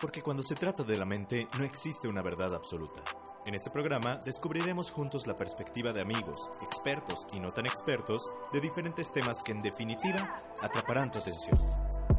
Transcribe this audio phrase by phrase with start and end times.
[0.00, 3.02] Porque cuando se trata de la mente no existe una verdad absoluta.
[3.46, 8.22] En este programa descubriremos juntos la perspectiva de amigos, expertos y no tan expertos
[8.52, 11.58] de diferentes temas que en definitiva atraparán tu atención.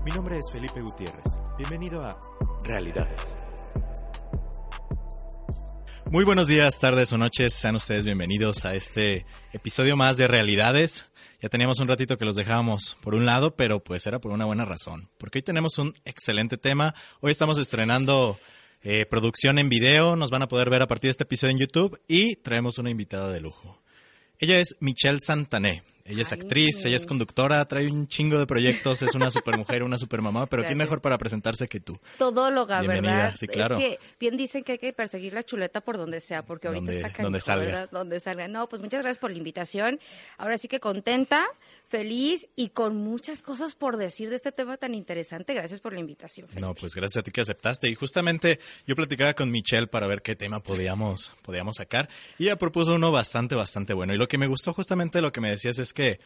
[0.04, 1.38] Mi nombre es Felipe Gutiérrez.
[1.58, 2.20] Bienvenido a
[2.64, 3.47] Realidades.
[6.10, 7.54] Muy buenos días, tardes o noches.
[7.54, 11.10] Sean ustedes bienvenidos a este episodio más de Realidades.
[11.42, 14.46] Ya teníamos un ratito que los dejábamos por un lado, pero pues era por una
[14.46, 15.10] buena razón.
[15.18, 16.96] Porque hoy tenemos un excelente tema.
[17.20, 18.40] Hoy estamos estrenando
[18.84, 20.16] eh, producción en video.
[20.16, 22.00] Nos van a poder ver a partir de este episodio en YouTube.
[22.08, 23.82] Y traemos una invitada de lujo.
[24.40, 25.84] Ella es Michelle Santané.
[26.08, 29.98] Ella es actriz, ella es conductora, trae un chingo de proyectos, es una supermujer, una
[30.00, 32.00] supermamá, pero ¿quién mejor para presentarse que tú?
[32.18, 33.36] Todóloga, Bienvenida, ¿verdad?
[33.38, 33.78] sí, claro.
[33.78, 36.80] Es que bien dicen que hay que perseguir la chuleta por donde sea, porque ahorita
[36.80, 37.66] Donde- está canijo, donde salga.
[37.66, 37.90] ¿verdad?
[37.92, 38.48] Donde salga.
[38.48, 40.00] No, pues muchas gracias por la invitación.
[40.38, 41.46] Ahora sí que contenta,
[41.88, 45.54] feliz y con muchas cosas por decir de este tema tan interesante.
[45.54, 46.48] Gracias por la invitación.
[46.60, 47.90] No, pues gracias a ti que aceptaste.
[47.90, 52.10] Y justamente yo platicaba con Michelle para ver qué tema podíamos, podíamos sacar.
[52.38, 54.14] Y ella propuso uno bastante, bastante bueno.
[54.14, 56.20] Y lo que me gustó justamente lo que me decías es que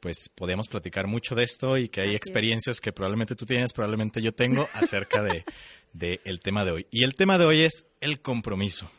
[0.00, 2.20] pues podíamos platicar mucho de esto y que hay Así es.
[2.20, 5.44] experiencias que probablemente tú tienes, probablemente yo tengo acerca de,
[5.94, 6.86] de el tema de hoy.
[6.90, 8.90] Y el tema de hoy es el compromiso.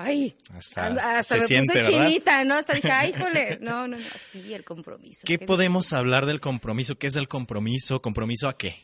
[0.00, 0.86] Ay, Hasta-
[1.18, 2.54] hasta, se me siente, puse chinita, ¿no?
[2.54, 3.58] Hasta dije, ay, híjole.
[3.60, 4.04] No, no, no.
[4.32, 5.22] Sí, el compromiso.
[5.24, 6.96] ¿Qué Qué podemos hablar del compromiso?
[6.98, 8.00] ¿Qué es el compromiso?
[8.00, 8.76] ¿Compromiso a qué?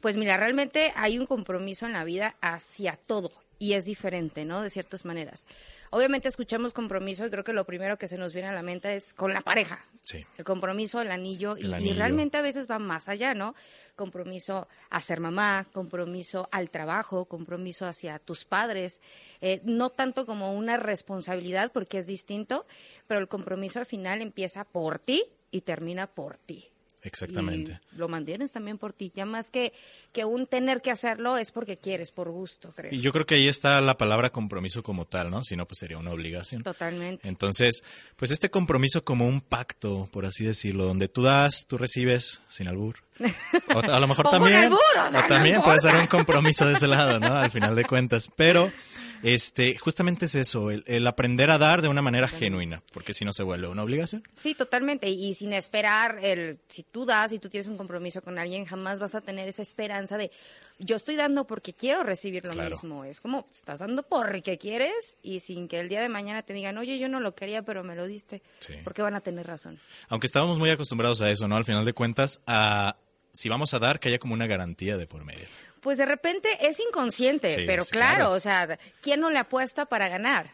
[0.00, 4.60] Pues mira, realmente hay un compromiso en la vida hacia todo y es diferente, ¿no?
[4.62, 5.46] De ciertas maneras.
[5.90, 8.94] Obviamente escuchamos compromiso y creo que lo primero que se nos viene a la mente
[8.96, 9.82] es con la pareja.
[10.02, 10.24] Sí.
[10.36, 11.94] El compromiso, el anillo, y- El y, anillo.
[11.94, 13.54] realmente a veces va más allá, ¿no?
[13.94, 19.00] Compromiso a ser mamá, compromiso al trabajo, compromiso hacia tus padres,
[19.40, 22.66] eh, no tanto como una responsabilidad porque es distinto,
[23.06, 26.68] pero el compromiso al final empieza por ti y termina por ti.
[27.06, 27.80] Exactamente.
[27.92, 29.12] Y lo mantienes también por ti.
[29.14, 29.72] Ya más que,
[30.12, 32.92] que un tener que hacerlo es porque quieres, por gusto, creo.
[32.92, 35.44] Y yo creo que ahí está la palabra compromiso como tal, ¿no?
[35.44, 36.62] Si no, pues sería una obligación.
[36.62, 37.28] Totalmente.
[37.28, 37.84] Entonces,
[38.16, 42.66] pues este compromiso como un pacto, por así decirlo, donde tú das, tú recibes, sin
[42.66, 43.05] albur.
[43.74, 46.86] O a lo mejor también, albur, o sea, también puede ser un compromiso de ese
[46.86, 47.34] lado, ¿no?
[47.36, 48.30] Al final de cuentas.
[48.36, 48.70] Pero,
[49.22, 53.24] este, justamente es eso, el, el aprender a dar de una manera genuina, porque si
[53.24, 54.22] no se vuelve una obligación.
[54.34, 55.08] Sí, totalmente.
[55.08, 58.66] Y, y sin esperar, el, si tú das y tú tienes un compromiso con alguien,
[58.66, 60.30] jamás vas a tener esa esperanza de
[60.78, 62.68] yo estoy dando porque quiero recibir lo Claro.
[62.70, 63.04] mismo.
[63.04, 66.76] Es como estás dando porque quieres y sin que el día de mañana te digan,
[66.76, 68.42] oye, yo no lo quería, pero me lo diste.
[68.60, 68.74] Sí.
[68.84, 69.80] Porque van a tener razón.
[70.10, 71.56] Aunque estábamos muy acostumbrados a eso, ¿no?
[71.56, 72.96] Al final de cuentas, a
[73.36, 75.46] si vamos a dar, que haya como una garantía de por medio.
[75.80, 78.32] Pues de repente es inconsciente, Sí, pero sí, claro, claro.
[78.32, 80.50] o sea, ¿quién no le apuesta para ganar?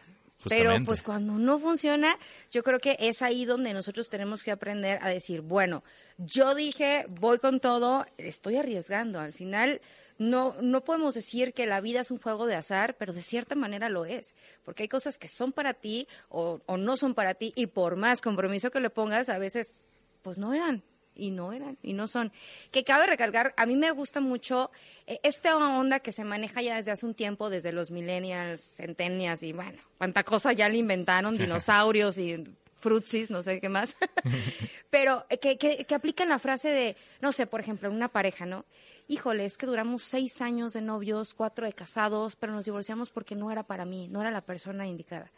[0.49, 2.17] Pero pues cuando no funciona,
[2.51, 5.83] yo creo que es ahí donde nosotros tenemos que aprender a decir, bueno,
[6.17, 9.19] yo dije, voy con todo, estoy arriesgando.
[9.19, 9.81] Al final
[10.17, 13.55] no no podemos decir que la vida es un juego de azar, pero de cierta
[13.55, 17.33] manera lo es, porque hay cosas que son para ti o, o no son para
[17.33, 19.73] ti y por más compromiso que le pongas, a veces
[20.21, 20.83] pues no eran
[21.15, 22.31] y no eran y no son.
[22.71, 24.71] Que cabe recalcar, a mí me gusta mucho
[25.07, 29.43] eh, esta onda que se maneja ya desde hace un tiempo, desde los millennials, centennials
[29.43, 32.43] y bueno, cuánta cosa ya le inventaron, dinosaurios y
[32.75, 33.95] frutsis, no sé qué más.
[34.89, 38.09] Pero eh, que, que, que aplican la frase de, no sé, por ejemplo, en una
[38.09, 38.65] pareja, ¿no?
[39.07, 43.35] Híjole, es que duramos seis años de novios, cuatro de casados, pero nos divorciamos porque
[43.35, 45.31] no era para mí, no era la persona indicada.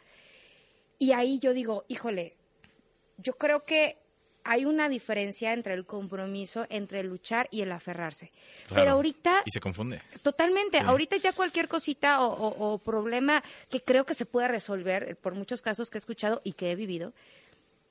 [0.98, 2.36] Y ahí yo digo, híjole,
[3.18, 3.98] yo creo que
[4.46, 8.30] hay una diferencia entre el compromiso, entre el luchar y el aferrarse.
[8.68, 8.82] Claro.
[8.82, 10.00] Pero ahorita, Y se confunde.
[10.22, 10.84] totalmente, Sí.
[10.86, 15.14] ahorita ya cualquier cosita o, o- o problema que creo que se puede resolver, eh,
[15.14, 17.12] por muchos casos que he escuchado y que he vivido,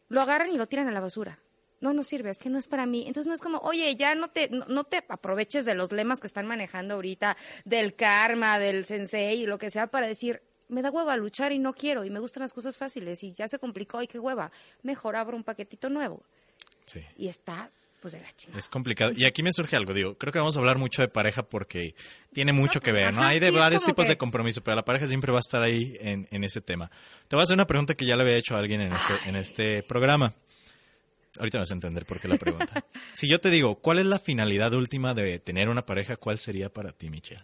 [0.09, 1.39] lo agarran y lo tiran a la basura.
[1.81, 3.01] No, no sirve, es que no es para mí.
[3.05, 6.19] Entonces no es como, oye, ya no te, no, no te aproveches de los lemas
[6.21, 10.81] que están manejando ahorita, del karma, del sensei y lo que sea, para decir, me
[10.81, 13.59] da hueva luchar y no quiero, y me gustan las cosas fáciles, y ya se
[13.59, 14.49] complicó, y qué hueva.
[14.81, 16.23] Mejor abro un paquetito nuevo.
[16.85, 17.01] Sí.
[17.17, 17.69] Y está,
[18.01, 18.59] pues de la chingada.
[18.59, 19.11] Es complicado.
[19.15, 21.95] Y aquí me surge algo, digo, creo que vamos a hablar mucho de pareja porque
[22.33, 23.23] tiene mucho que ver, ¿no?
[23.23, 25.61] Hay de sí, varios tipos que- de compromiso, pero la pareja siempre va a estar
[25.61, 26.89] ahí en, en ese tema.
[27.27, 29.13] Te voy a hacer una pregunta que ya le había hecho a alguien en este,
[29.29, 30.33] en este programa.
[31.37, 32.85] Ahorita vas a entender por qué la pregunta.
[33.13, 36.15] si yo te digo, ¿cuál es la finalidad última de tener una pareja?
[36.15, 37.43] ¿Cuál sería para ti, Michelle?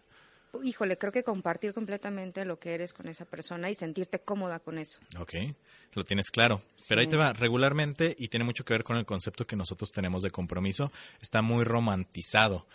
[0.63, 4.77] Híjole, creo que compartir completamente lo que eres con esa persona y sentirte cómoda con
[4.77, 4.99] eso.
[5.17, 5.33] Ok,
[5.93, 6.61] lo tienes claro.
[6.89, 9.91] Pero ahí te va, regularmente, y tiene mucho que ver con el concepto que nosotros
[9.91, 12.67] tenemos de compromiso, está muy romantizado.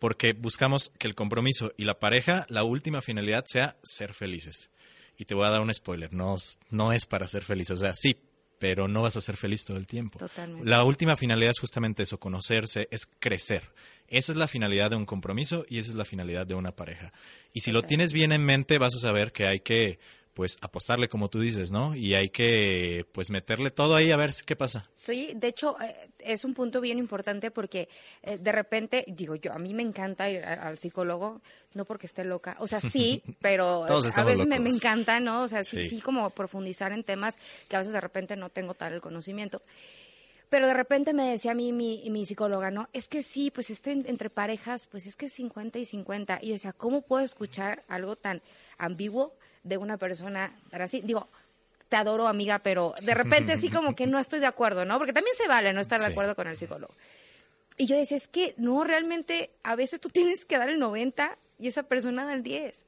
[0.00, 4.70] Porque buscamos que el compromiso y la pareja, la última finalidad sea ser felices.
[5.18, 6.36] Y te voy a dar un spoiler, no,
[6.70, 7.70] no es para ser feliz.
[7.70, 8.16] O sea, sí,
[8.60, 10.18] pero no vas a ser feliz todo el tiempo.
[10.18, 10.68] Totalmente.
[10.68, 13.62] La última finalidad es justamente eso, conocerse, es crecer.
[14.06, 17.10] Esa es la finalidad de un compromiso y esa es la finalidad de una pareja.
[17.54, 19.98] Y si lo tienes bien en mente, vas a saber que hay que
[20.40, 21.94] pues apostarle como tú dices, ¿no?
[21.94, 24.88] Y hay que pues meterle todo ahí a ver qué pasa.
[25.02, 27.90] Sí, de hecho eh, es un punto bien importante porque
[28.22, 31.42] eh, de repente, digo yo, a mí me encanta ir al psicólogo,
[31.74, 35.42] no porque esté loca, o sea, sí, pero a veces me, encanta, ¿no?
[35.42, 35.86] O sea, sí.
[35.86, 37.36] sí, como profundizar en temas
[37.68, 39.60] que a veces de repente no tengo tal el conocimiento.
[40.48, 42.88] Pero de repente me decía a mí mi, mi psicóloga, ¿no?
[42.94, 46.38] Es que sí, pues este entre parejas, pues es que es 50 y 50.
[46.40, 48.40] Y yo decía, ¿cómo puedo escuchar algo tan
[48.78, 51.00] ambiguo de una persona así.
[51.02, 51.28] Digo,
[51.88, 54.98] te adoro, amiga, pero de repente sí como que no estoy de acuerdo, ¿no?
[54.98, 56.94] Porque también se vale no estar de acuerdo con el psicólogo.
[57.76, 61.36] Y yo decía, es que no, realmente a veces tú tienes que dar el 90
[61.58, 62.84] y esa persona da el 10.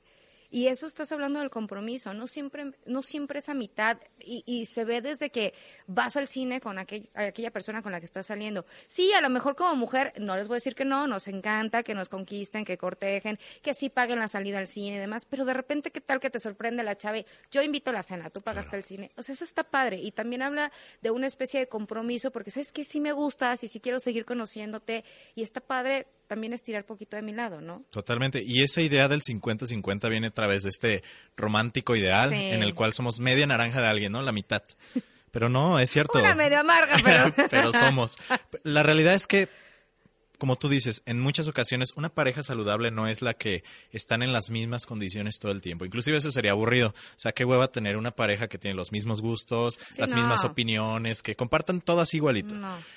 [0.55, 4.67] Y eso estás hablando del compromiso, no siempre, no siempre es a mitad y, y
[4.67, 5.55] se ve desde que
[5.87, 8.67] vas al cine con aquella persona con la que estás saliendo.
[8.87, 11.83] Sí, a lo mejor como mujer, no les voy a decir que no, nos encanta
[11.83, 15.47] que nos conquisten, que cortejen, que sí paguen la salida al cine y demás, pero
[15.47, 17.25] de repente, ¿qué tal que te sorprende la chave?
[17.51, 19.11] Yo invito a la cena, tú pagaste el cine.
[19.17, 20.71] O sea, eso está padre y también habla
[21.01, 24.27] de una especie de compromiso porque sabes que sí me gustas y sí quiero seguir
[24.27, 25.03] conociéndote
[25.35, 27.85] y está padre también estirar poquito de mi lado, ¿no?
[27.91, 28.43] Totalmente.
[28.43, 31.03] Y esa idea del 50-50 viene a través de este
[31.37, 34.23] romántico ideal en el cual somos media naranja de alguien, ¿no?
[34.23, 34.63] La mitad.
[35.31, 36.19] Pero no, es cierto.
[36.21, 37.35] Una media amarga, pero...
[37.51, 38.17] pero somos.
[38.63, 39.51] La realidad es que
[40.43, 43.63] como tú dices, en muchas ocasiones una pareja saludable no es la que
[43.93, 45.85] están en las mismas condiciones todo el tiempo.
[45.85, 46.89] Inclusive eso sería aburrido.
[46.89, 51.23] O sea, qué hueva tener una pareja que tiene los mismos gustos, las mismas opiniones,
[51.23, 52.57] que compartan todas igualito.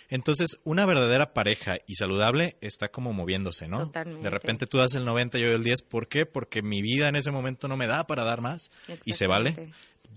[0.10, 3.82] Entonces, una verdadera pareja y saludable está como moviéndose, ¿no?
[3.82, 4.24] Totalmente.
[4.24, 5.84] De repente tú das el 90 y yo el 10.
[5.84, 6.26] ¿Por qué?
[6.26, 8.72] Porque mi vida en ese momento no me da para dar más.
[9.06, 9.72] Y se vale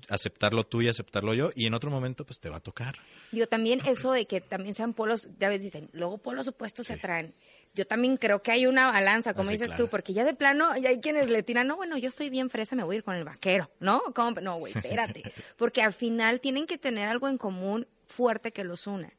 [0.09, 2.97] aceptarlo tú y aceptarlo yo y en otro momento pues te va a tocar.
[3.33, 6.95] Yo también eso de que también sean polos, ya ves, dicen, luego polos opuestos se
[6.95, 7.35] atraen.
[7.75, 10.89] Yo también creo que hay una balanza, como dices tú, porque ya de plano ya
[10.89, 13.15] hay quienes le tiran, no, bueno, yo soy bien fresa, me voy a ir con
[13.15, 14.03] el vaquero, ¿no?
[14.43, 15.23] No, güey, espérate.
[15.57, 19.13] Porque al final tienen que tener algo en común fuerte que los una.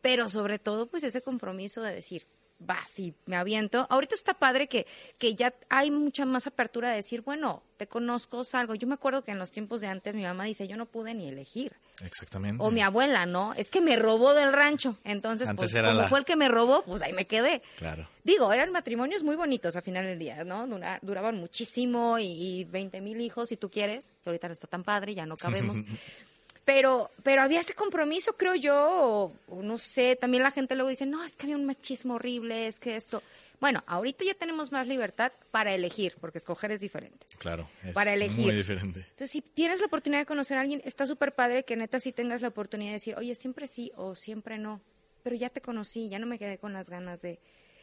[0.00, 2.24] Pero sobre todo, pues ese compromiso de decir,
[2.58, 3.86] va, sí, me aviento.
[3.90, 4.86] Ahorita está padre que,
[5.18, 8.74] que ya hay mucha más apertura de decir, bueno, te conozco, salgo.
[8.74, 11.14] Yo me acuerdo que en los tiempos de antes mi mamá dice, yo no pude
[11.14, 11.72] ni elegir.
[12.04, 12.62] Exactamente.
[12.62, 13.54] O mi abuela, ¿no?
[13.54, 14.96] Es que me robó del rancho.
[15.04, 17.62] Entonces, pues, como fue el que me robó, pues ahí me quedé.
[17.76, 18.08] Claro.
[18.24, 20.66] Digo, eran matrimonios muy bonitos a final del día, ¿no?
[21.02, 24.84] duraban muchísimo y, y 20 mil hijos, si tú quieres, que ahorita no está tan
[24.84, 25.76] padre, ya no cabemos.
[26.68, 31.06] Pero, pero había ese compromiso, creo yo, o, no sé, también la gente luego dice,
[31.06, 33.22] no, es que había un machismo horrible, es que esto.
[33.58, 37.26] Bueno, ahorita ya tenemos más libertad para elegir, porque escoger es diferente.
[37.38, 38.44] Claro, es para elegir.
[38.44, 39.00] muy diferente.
[39.00, 42.12] Entonces, si tienes la oportunidad de conocer a alguien, está súper padre que neta sí
[42.12, 44.82] tengas la oportunidad de decir, oye, siempre sí o siempre no,
[45.22, 47.40] pero ya te conocí, ya no me quedé con las ganas de...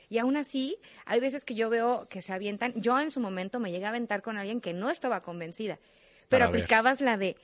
[0.10, 3.60] Y aún así, hay veces que yo veo que se avientan, yo en su momento
[3.60, 5.80] me llegué a aventar con alguien que no estaba convencida,
[6.30, 7.36] pero aplicabas la de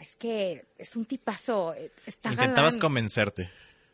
[0.00, 1.74] es que es un tipazo.
[1.74, 3.50] Eh, está Intentabas convencerte.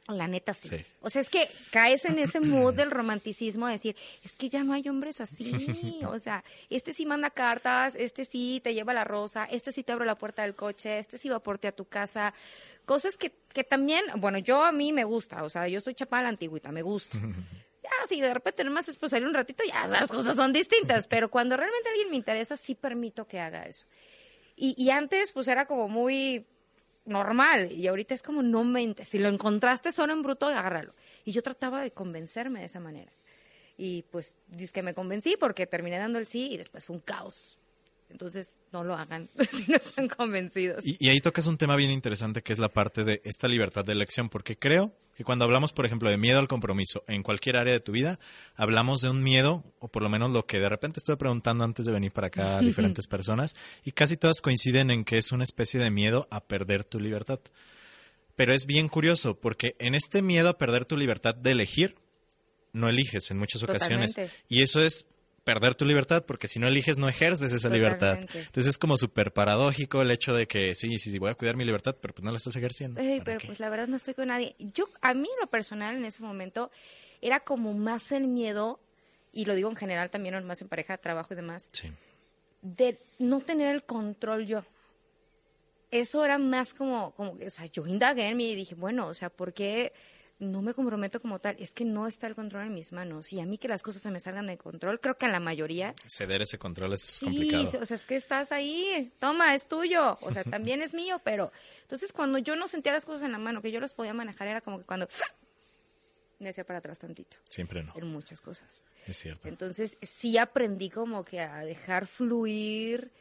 [0.08, 0.84] La neta sí.
[1.00, 4.64] O sea, es que caes en ese mood del romanticismo de decir, es que ya
[4.64, 6.00] no hay hombres así.
[6.06, 9.92] O sea, este sí manda cartas, este sí te lleva la rosa, este sí te
[9.92, 12.34] abre la puerta del coche, este sí va por ti a tu casa.
[12.84, 16.24] Cosas que, que también, bueno, yo a mí me gusta, o sea, yo soy chapada
[16.24, 17.18] la antigüita, me gusta.
[17.82, 21.08] Ya, si de repente nomás es pues salir un ratito, ya las cosas son distintas,
[21.08, 23.86] pero cuando realmente alguien me interesa, sí permito que haga eso.
[24.56, 26.46] Y, antes, pues era como muy
[27.04, 27.72] normal.
[27.72, 29.08] Y ahorita es como, no mentes.
[29.08, 30.94] Si lo encontraste solo en bruto, agárralo.
[31.24, 33.12] Y yo trataba de convencerme de esa manera.
[33.76, 37.02] Y pues, dice que me convencí porque terminé dando el sí y después fue un
[37.02, 37.58] caos.
[38.10, 40.84] Entonces, no lo hagan si no están convencidos.
[40.84, 43.84] Y, y, ahí tocas un tema bien interesante que es la parte de esta libertad
[43.84, 47.56] de elección, porque creo que cuando hablamos, por ejemplo, de miedo al compromiso en cualquier
[47.56, 48.18] área de tu vida,
[48.54, 51.86] hablamos de un miedo, o por lo menos lo que de repente estuve preguntando antes
[51.86, 53.54] de venir para acá a diferentes personas,
[53.84, 57.40] y casi todas coinciden en que es una especie de miedo a perder tu libertad.
[58.34, 61.96] Pero es bien curioso, porque en este miedo a perder tu libertad de elegir,
[62.72, 64.14] no eliges en muchas ocasiones.
[64.48, 65.06] Y eso es
[65.44, 68.18] perder tu libertad, porque si no eliges no ejerces esa libertad.
[68.18, 71.56] Entonces es como súper paradójico el hecho de que sí, sí, sí, voy a cuidar
[71.56, 73.00] mi libertad, pero pues no la estás ejerciendo.
[73.24, 74.54] pero pues la verdad no estoy con nadie.
[74.58, 76.70] Yo, a mí lo personal en ese momento
[77.20, 78.78] era como más el miedo,
[79.32, 81.68] y lo digo en general también, más en pareja, trabajo y demás,
[82.62, 84.64] de no tener el control yo.
[85.90, 89.14] Eso era más como, como, o sea, yo indagué en mí y dije, bueno, o
[89.14, 89.92] sea, ¿por qué
[90.42, 93.32] no me comprometo como tal, es que no está el control en mis manos.
[93.32, 95.40] Y a mí que las cosas se me salgan de control, creo que a la
[95.40, 95.94] mayoría.
[96.06, 97.78] Ceder ese control es sí, complicado.
[97.80, 100.18] o sea, es que estás ahí, toma, es tuyo.
[100.20, 101.52] O sea, también es mío, pero.
[101.82, 104.48] Entonces, cuando yo no sentía las cosas en la mano, que yo las podía manejar,
[104.48, 105.08] era como que cuando.
[106.40, 107.36] me hacía para atrás tantito.
[107.48, 107.92] Siempre no.
[107.94, 108.84] En muchas cosas.
[109.06, 109.48] Es cierto.
[109.48, 113.12] Entonces, sí aprendí como que a dejar fluir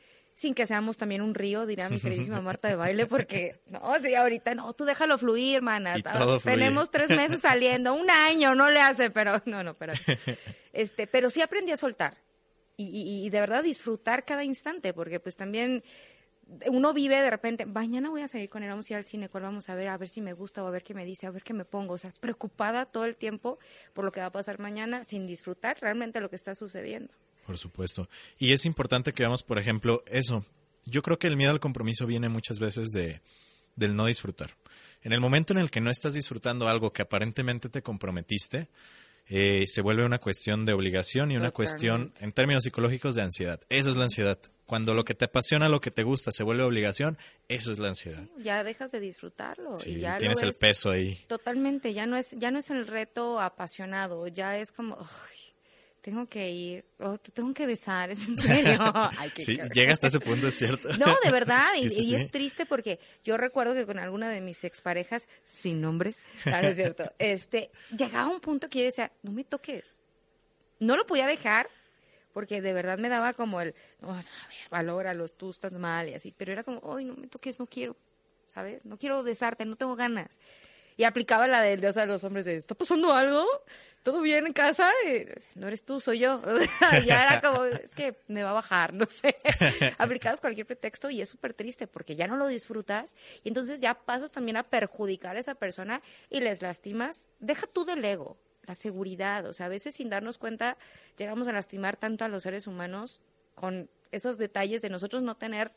[0.42, 4.16] sin que seamos también un río, dirá mi queridísima Marta de baile, porque no, sí,
[4.16, 5.96] ahorita no, tú déjalo fluir, hermana.
[6.44, 9.94] Tenemos tres meses saliendo, un año, no le hace, pero no, no, pero
[10.74, 12.18] este, pero sí aprendí a soltar
[12.76, 15.84] y, y- y de verdad disfrutar cada instante, porque pues también
[16.68, 19.30] uno vive de repente, mañana voy a salir con él, vamos a ir al cine,
[19.30, 21.28] cuál vamos a ver, a ver si me gusta o a ver qué me dice,
[21.28, 23.60] a ver qué me pongo, o sea, preocupada todo el tiempo
[23.94, 27.14] por lo que va a pasar mañana sin disfrutar realmente lo que está sucediendo.
[27.46, 28.08] Por supuesto.
[28.38, 30.46] Y es importante que veamos, por ejemplo, eso.
[30.86, 33.22] Yo creo que el miedo al compromiso viene muchas veces de,
[33.76, 34.52] del no disfrutar.
[35.04, 38.68] En el momento en el que no estás disfrutando algo que aparentemente te comprometiste,
[39.28, 43.60] eh, se vuelve una cuestión de obligación y una cuestión, en términos psicológicos, de ansiedad.
[43.70, 44.38] Eso es la ansiedad.
[44.66, 47.18] Cuando lo que te apasiona, lo que te gusta, se vuelve obligación,
[47.48, 48.24] eso es la ansiedad.
[48.40, 51.24] Ya dejas de disfrutarlo Sí, y ya tienes el peso ahí.
[51.28, 55.51] Totalmente, ya no es ya no es el reto apasionado, ya es como "Ay,
[56.02, 58.80] tengo que ir, oh, te tengo que besar, es en serio.
[59.18, 60.90] Ay, Sí, llega hasta ese punto, es cierto.
[60.98, 62.16] No, de verdad, Sí, y, sí, y sí.
[62.16, 66.76] es triste porque yo recuerdo que con alguna de mis exparejas, sin nombres, claro, es
[66.76, 70.02] cierto, este, llegaba un punto que yo decía, no me toques.
[70.80, 71.70] No lo podía dejar
[72.34, 74.26] porque de verdad me daba como el, no, a ver,
[74.72, 77.96] valóralos, tú estás mal y así, pero era como, ay, no me toques, no quiero,
[78.48, 78.84] ¿sabes?
[78.86, 80.40] No quiero besarte, no tengo ganas.
[80.98, 83.46] Y aplicaba la del dios de los hombres de, ¿está pasando algo?
[84.04, 84.92] ¿Todo bien en casa?
[85.08, 85.26] Y,
[85.60, 86.42] no eres tú, soy yo.
[87.06, 89.36] ya era como, es que me va a bajar, no sé.
[89.98, 93.94] Aplicabas cualquier pretexto y es súper triste porque ya no lo disfrutas y entonces ya
[93.94, 97.30] pasas también a perjudicar a esa persona y les lastimas.
[97.40, 99.46] Deja tú del ego, la seguridad.
[99.46, 100.78] O sea, a veces sin darnos cuenta
[101.18, 103.22] llegamos a lastimar tanto a los seres humanos
[103.56, 105.72] con esos detalles de nosotros no tener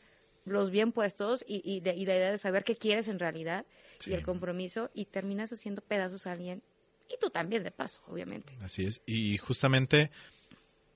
[0.45, 3.65] los bien puestos y, y, de- y la idea de saber qué quieres en realidad
[3.99, 4.11] Sí.
[4.11, 6.63] y el compromiso y terminas haciendo pedazos a alguien
[7.09, 8.57] y tú también de paso, obviamente.
[8.61, 9.01] Así es.
[9.05, 10.11] Y justamente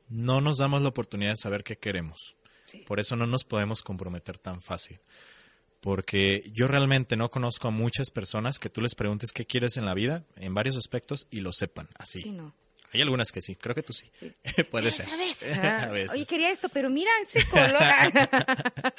[0.08, 2.36] no nos damos la oportunidad de saber qué queremos.
[2.66, 2.80] Sí.
[2.80, 5.00] Por eso no nos podemos comprometer tan fácil.
[5.82, 9.86] Porque yo realmente no conozco a muchas personas que tú les preguntes qué quieres en
[9.86, 12.22] la vida, en varios aspectos, y lo sepan así.
[12.22, 12.54] Sí, no.
[12.92, 14.10] Hay algunas que sí, creo que tú sí.
[14.72, 15.10] Puede ser.
[15.10, 15.58] A veces.
[15.64, 16.12] a ah, veces.
[16.12, 17.82] Oye, quería esto, pero mira ese color.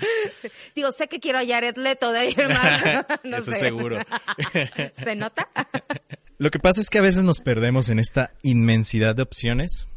[0.75, 3.07] Digo, sé que quiero a Jared Leto de ahí, hermano.
[3.25, 3.59] No Eso sé.
[3.59, 3.99] seguro.
[4.97, 5.49] ¿Se nota?
[6.39, 9.89] Lo que pasa es que a veces nos perdemos en esta inmensidad de opciones.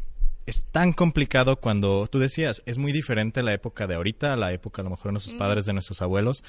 [0.46, 4.52] Es tan complicado cuando tú decías, es muy diferente la época de ahorita a la
[4.52, 6.44] época a lo mejor de nuestros padres, de nuestros abuelos,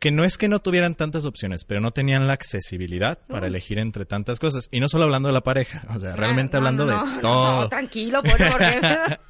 [0.00, 3.78] que no es que no tuvieran tantas opciones, pero no tenían la accesibilidad para elegir
[3.78, 4.68] entre tantas cosas.
[4.70, 7.20] Y no solo hablando de la pareja, o sea, realmente Ah, no, hablando no, de
[7.22, 7.60] todo.
[7.62, 8.60] No, tranquilo, por favor.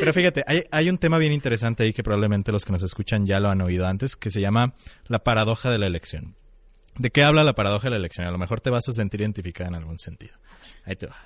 [0.00, 3.26] Pero fíjate, hay, hay un tema bien interesante ahí que probablemente los que nos escuchan
[3.26, 4.74] ya lo han oído antes, que se llama
[5.06, 6.36] la paradoja de la elección.
[6.96, 8.26] ¿De qué habla la paradoja de la elección?
[8.26, 10.34] A lo mejor te vas a sentir identificada en algún sentido.
[10.84, 11.16] Ahí te va.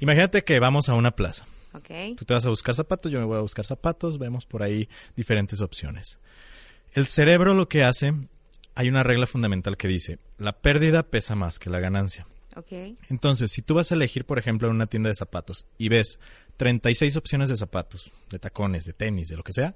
[0.00, 1.44] Imagínate que vamos a una plaza.
[1.74, 2.16] ok.
[2.16, 4.88] Tú te vas a buscar zapatos, yo me voy a buscar zapatos, vemos por ahí
[5.14, 6.18] diferentes opciones.
[6.92, 8.12] El cerebro lo que hace,
[8.74, 12.26] hay una regla fundamental que dice, la pérdida pesa más que la ganancia.
[13.08, 16.18] Entonces, si tú vas a elegir, por ejemplo, en una tienda de zapatos y ves
[16.58, 19.74] 36 opciones de zapatos, de tacones, de tenis, de lo que sea,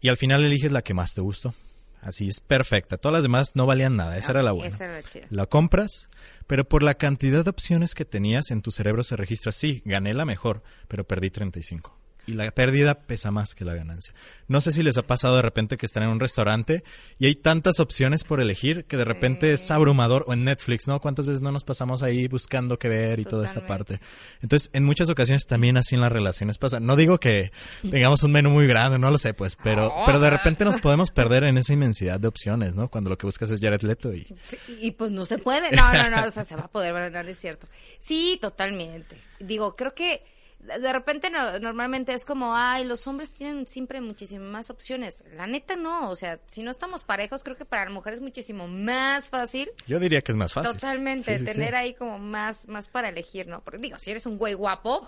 [0.00, 1.54] y al final eliges la que más te gustó.
[2.00, 2.96] Así es perfecta.
[2.96, 4.16] Todas las demás no valían nada.
[4.16, 4.72] Esa era la buena.
[4.72, 5.26] Esa era la chida.
[5.30, 6.08] La compras,
[6.46, 10.14] pero por la cantidad de opciones que tenías en tu cerebro se registra, sí, gané
[10.14, 11.97] la mejor, pero perdí 35.
[12.28, 14.12] Y la pérdida pesa más que la ganancia.
[14.48, 16.84] No sé si les ha pasado de repente que están en un restaurante
[17.18, 21.00] y hay tantas opciones por elegir que de repente es abrumador o en Netflix, ¿no?
[21.00, 23.98] ¿Cuántas veces no nos pasamos ahí buscando qué ver y toda esta parte?
[24.42, 26.80] Entonces, en muchas ocasiones también así en las relaciones pasa.
[26.80, 27.50] No digo que
[27.90, 31.10] tengamos un menú muy grande, no lo sé, pues, pero, pero de repente nos podemos
[31.10, 32.88] perder en esa inmensidad de opciones, ¿no?
[32.88, 35.74] Cuando lo que buscas es Jared Leto y Sí, y pues no se puede.
[35.74, 37.68] No, no, no, o sea, se va a poder, no, no es cierto.
[37.98, 39.16] Sí, totalmente.
[39.40, 40.22] Digo, creo que
[40.60, 45.22] de repente no- normalmente es como, ay, los hombres tienen siempre muchísimas más opciones.
[45.36, 48.20] La neta no, o sea, si no estamos parejos, creo que para la mujer es
[48.20, 49.70] muchísimo más fácil.
[49.86, 50.72] Yo diría que es más fácil.
[50.74, 51.52] Totalmente, Sí, sí, sí.
[51.52, 53.60] tener ahí como más, más para elegir, ¿no?
[53.62, 55.06] Porque digo, si eres un güey guapo,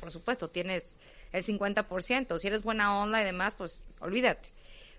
[0.00, 0.96] por supuesto, tienes
[1.32, 2.38] el 50%.
[2.38, 4.50] Si eres buena onda y demás, pues olvídate.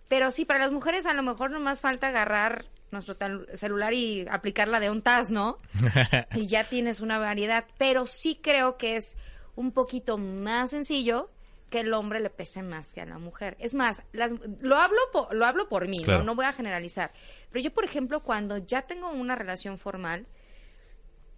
[0.09, 3.15] Pero sí, para las mujeres a lo mejor nomás falta agarrar nuestro
[3.55, 5.57] celular y aplicarla de un tas, ¿no?
[6.35, 7.65] y ya tienes una variedad.
[7.77, 9.15] Pero sí creo que es
[9.55, 11.29] un poquito más sencillo
[11.69, 13.55] que el hombre le pese más que a la mujer.
[13.59, 16.05] Es más, las, lo hablo por, lo hablo por mí, ¿no?
[16.05, 16.23] Claro.
[16.23, 17.11] no voy a generalizar.
[17.49, 20.27] Pero yo, por ejemplo, cuando ya tengo una relación formal,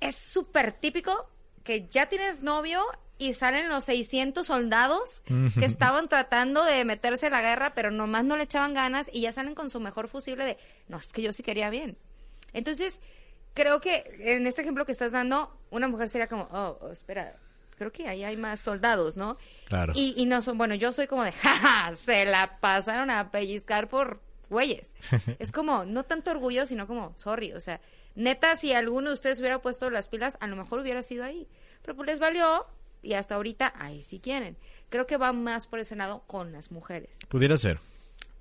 [0.01, 1.29] es súper típico
[1.63, 2.85] que ya tienes novio
[3.17, 5.23] y salen los 600 soldados
[5.57, 9.21] que estaban tratando de meterse a la guerra, pero nomás no le echaban ganas y
[9.21, 10.57] ya salen con su mejor fusible de,
[10.89, 11.97] no, es que yo sí quería bien.
[12.51, 12.99] Entonces,
[13.53, 17.33] creo que en este ejemplo que estás dando, una mujer sería como, oh, oh, espera,
[17.77, 19.37] creo que ahí hay más soldados, ¿no?
[19.65, 19.93] Claro.
[19.95, 23.89] Y, y no son, bueno, yo soy como de, jaja, se la pasaron a pellizcar
[23.89, 24.95] por güeyes.
[25.39, 27.81] es como, no tanto orgullo, sino como, sorry, o sea,
[28.15, 31.47] neta, si alguno de ustedes hubiera puesto las pilas, a lo mejor hubiera sido ahí.
[31.81, 32.65] Pero pues les valió
[33.01, 34.57] y hasta ahorita ahí sí quieren.
[34.89, 37.19] Creo que va más por ese lado con las mujeres.
[37.27, 37.79] Pudiera ser.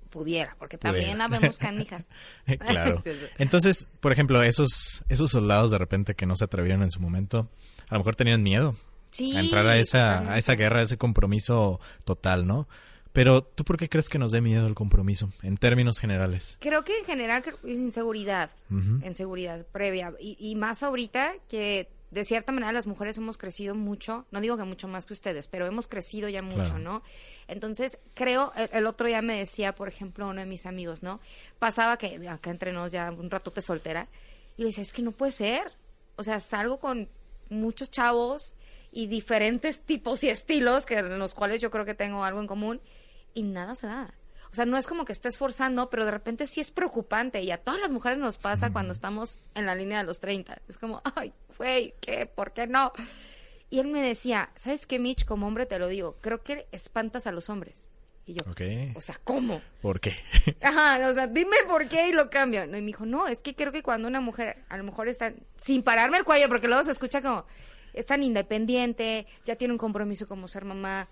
[0.09, 2.05] Pudiera, porque también habemos canijas.
[2.59, 3.01] claro.
[3.37, 7.49] Entonces, por ejemplo, esos, esos soldados de repente que no se atrevieron en su momento,
[7.89, 8.75] a lo mejor tenían miedo
[9.15, 12.67] Sí, a entrar a esa, a esa guerra, a ese compromiso total, ¿no?
[13.13, 16.57] Pero tú por qué crees que nos dé miedo el compromiso, en términos generales?
[16.59, 18.99] Creo que en general es inseguridad, Ujú.
[19.05, 20.13] inseguridad previa.
[20.19, 24.57] Y, y más ahorita que de cierta manera las mujeres hemos crecido mucho, no digo
[24.57, 26.79] que mucho más que ustedes, pero hemos crecido ya mucho, Claro.
[26.79, 27.03] ¿no?
[27.47, 31.19] Entonces, creo, el, el otro día me decía, por ejemplo, uno de mis amigos, ¿no?
[31.59, 34.07] Pasaba que acá entre nos ya un ratote soltera,
[34.57, 35.71] y le decía, es que no puede ser.
[36.17, 37.07] O sea, salgo con
[37.49, 38.55] muchos chavos
[38.95, 42.47] y diferentes tipos y estilos, que en los cuales yo creo que tengo algo en
[42.47, 42.79] común,
[43.33, 44.13] y nada se da.
[44.51, 47.51] O sea, no es como que estés forzando, pero de repente sí es preocupante y
[47.51, 50.59] a todas las mujeres nos pasa cuando estamos en la línea de los 30.
[50.69, 52.25] Es como, ay, güey, ¿qué?
[52.25, 52.93] ¿Por qué no?
[53.69, 55.25] Y él me decía, ¿sabes qué, Mitch?
[55.25, 57.89] Como hombre te lo digo, creo que espantas a los hombres.
[58.25, 58.61] Y yo, Ok.
[58.95, 59.61] o sea, ¿cómo?
[59.81, 60.15] ¿Por qué?
[60.61, 62.65] Ajá, o sea, dime por qué y lo cambio.
[62.65, 65.09] No, y me dijo, no, es que creo que cuando una mujer a lo mejor
[65.09, 67.45] está sin pararme el cuello, porque luego se escucha como,
[67.95, 71.07] es tan independiente, ya tiene un compromiso como ser mamá.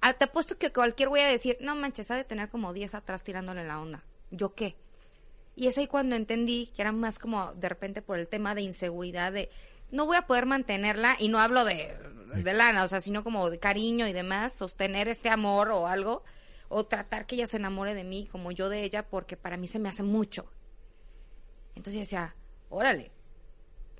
[0.00, 2.94] Ah, te apuesto que cualquier voy a decir, no manches, ha de tener como 10
[2.94, 4.04] atrás tirándole la onda.
[4.30, 4.76] ¿Yo qué?
[5.56, 8.62] Y es ahí cuando entendí que era más como de repente por el tema de
[8.62, 9.50] inseguridad, de
[9.90, 11.96] no voy a poder mantenerla, y no hablo de,
[12.34, 16.22] de lana, o sea, sino como de cariño y demás, sostener este amor o algo,
[16.68, 19.66] o tratar que ella se enamore de mí como yo de ella, porque para mí
[19.66, 20.48] se me hace mucho.
[21.70, 22.36] Entonces yo decía,
[22.68, 23.10] órale.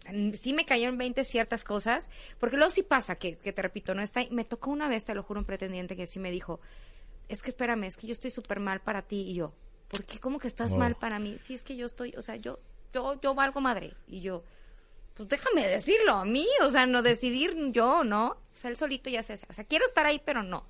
[0.00, 3.52] O sea, sí me cayó en 20 ciertas cosas, porque luego sí pasa, que, que
[3.52, 4.24] te repito, no está.
[4.30, 6.60] Me tocó una vez, te lo juro, un pretendiente que sí me dijo,
[7.28, 9.20] es que espérame, es que yo estoy súper mal para ti.
[9.22, 9.52] Y yo,
[9.88, 10.18] ¿por qué?
[10.18, 10.76] ¿Cómo que estás Oh.
[10.76, 11.38] mal para mí?
[11.38, 12.58] Sí, es que yo estoy, o sea, yo,
[12.92, 13.94] yo, yo valgo madre.
[14.08, 14.42] Y yo,
[15.14, 18.28] pues déjame decirlo a mí, o sea, no decidir yo, ¿no?
[18.30, 19.46] O sea, él solito ya se hace.
[19.50, 20.64] O sea, quiero estar ahí, pero no.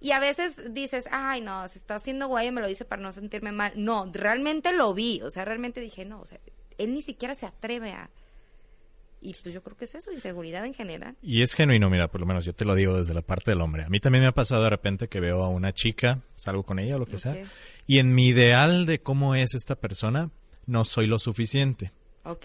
[0.00, 3.00] Y a veces dices, ay, no, se está haciendo guay y me lo dice para
[3.02, 3.72] no sentirme mal.
[3.76, 6.38] No, realmente lo vi, o sea, realmente dije, no, o sea,
[6.78, 8.10] él ni siquiera se atreve a...
[9.26, 11.16] Y pues yo creo que es eso, inseguridad en general.
[11.20, 13.60] Y es genuino, mira, por lo menos yo te lo digo desde la parte del
[13.60, 13.82] hombre.
[13.84, 16.78] A mí también me ha pasado de repente que veo a una chica, salgo con
[16.78, 17.36] ella o lo que sea,
[17.86, 20.30] y en mi ideal de cómo es esta persona,
[20.66, 21.90] no soy lo suficiente.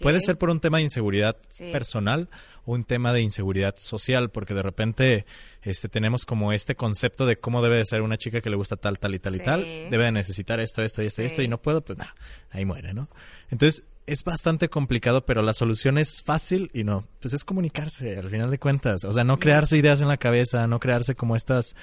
[0.02, 1.72] Puede ser por un tema de inseguridad Sí.
[1.72, 2.30] personal
[2.66, 5.26] o un tema de inseguridad social, porque de repente
[5.64, 8.76] este, tenemos como este concepto de cómo debe de ser una chica que le gusta
[8.76, 9.62] tal, tal y tal y tal.
[9.90, 12.06] Debe de necesitar esto, esto y esto y esto y no puedo, pues nah,
[12.52, 13.10] ahí muere, ¿no?
[13.50, 18.30] Entonces es bastante complicado, pero la solución es fácil y no, pues es comunicarse al
[18.30, 19.04] final de cuentas.
[19.04, 21.76] O sea, no crearse ideas en la cabeza, no crearse como estos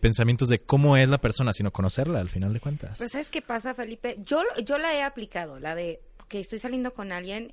[0.00, 2.98] pensamientos de cómo es la persona, sino conocerla al final de cuentas.
[2.98, 4.18] Pues ¿sabes qué pasa, Felipe?
[4.24, 7.52] Yo, yo la he aplicado, la de, ok, estoy saliendo con alguien,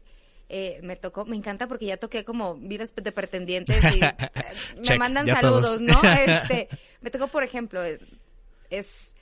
[0.50, 4.16] eh, me tocó, me encanta porque ya toqué como vidas de pretendientes y eh,
[4.78, 5.82] me Check, mandan saludos, todos.
[5.82, 6.02] ¿no?
[6.26, 6.68] Este,
[7.02, 8.00] me tocó, por ejemplo, es,
[8.70, 9.16] es-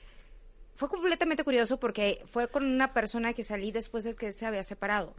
[0.78, 4.62] fue completamente curioso porque fue con una persona que salí después de que se había
[4.62, 5.12] separado.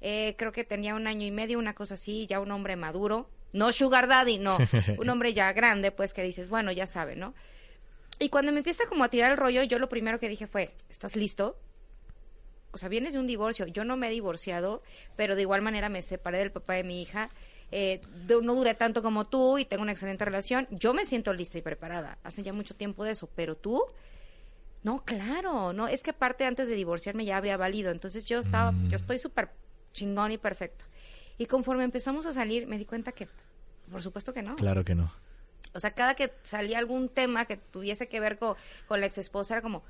[0.00, 3.28] Eh, creo que tenía un año y medio, una cosa así, ya un hombre maduro,
[3.52, 4.56] no sugar daddy, no,
[4.98, 7.34] un hombre ya grande, pues que dices, bueno, ya sabe, ¿no?
[8.18, 10.70] Y cuando me empieza como a tirar el rollo, yo lo primero que dije fue,
[10.88, 11.58] ¿estás listo?
[12.72, 13.66] O sea, vienes de un divorcio.
[13.66, 14.82] Yo no me he divorciado,
[15.16, 17.28] pero de igual manera me separé del papá de mi hija.
[17.72, 20.66] Eh, de- no duré tanto como tú y tengo una excelente relación.
[20.70, 22.18] Yo me siento lista y preparada.
[22.24, 23.82] Hace ya mucho tiempo de eso, pero tú...
[24.84, 28.72] No, claro, no, es que aparte antes de divorciarme ya había valido, entonces yo estaba,
[28.88, 29.50] yo estoy súper
[29.92, 30.84] chingón y perfecto.
[31.36, 33.28] Y conforme empezamos a salir, me di cuenta que,
[33.90, 34.56] por supuesto que no.
[34.56, 35.10] Claro que no.
[35.74, 39.18] O sea, cada que salía algún tema que tuviese que ver con, con la ex
[39.18, 39.82] esposa, era como,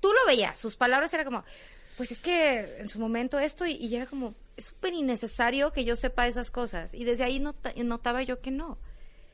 [0.00, 1.44] tú lo veías, sus palabras eran como,
[1.96, 5.84] pues es que en su momento esto, y, y era como, es súper innecesario que
[5.84, 6.94] yo sepa esas cosas.
[6.94, 8.78] Y desde ahí nota- notaba yo que no.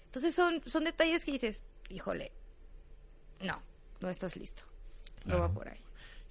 [0.07, 2.33] Entonces son, son detalles que dices, híjole,
[3.41, 3.63] no,
[4.03, 4.62] no estás listo.
[5.25, 5.55] No va Claro.
[5.55, 5.79] por ahí.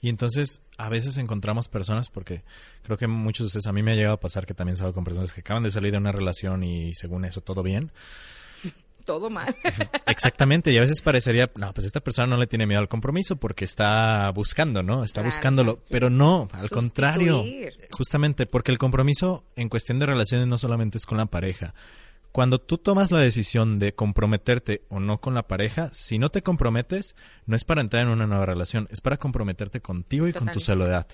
[0.04, 2.44] Y entonces a veces encontramos personas, porque
[2.84, 4.94] creo que muchos de ustedes, a mí me ha llegado a pasar que también salgo
[4.94, 7.92] con personas que acaban de salir de una relación y según eso todo bien.
[9.06, 9.56] Todo mal.
[10.06, 13.36] Exactamente, y a veces parecería, no, pues esta persona no le tiene miedo al compromiso
[13.36, 15.04] porque está buscando, ¿no?
[15.04, 16.70] Está Claro, buscándolo, pero no, al Sustituir.
[16.70, 17.44] contrario,
[17.92, 21.74] justamente porque el compromiso en cuestión de relaciones no solamente es con la pareja.
[22.32, 26.42] Cuando tú tomas la decisión de comprometerte o no con la pareja, si no te
[26.42, 27.16] comprometes,
[27.46, 30.62] no es para entrar en una nueva relación, es para comprometerte contigo y con tu
[30.62, 31.08] soledad.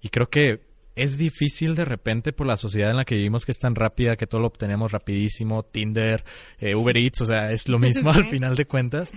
[0.00, 0.62] Y creo que
[0.94, 4.16] es difícil de repente por la sociedad en la que vivimos que es tan rápida,
[4.16, 6.24] que todo lo obtenemos rapidísimo, Tinder,
[6.58, 9.12] eh, Uber Eats, o sea, es lo mismo al final de cuentas.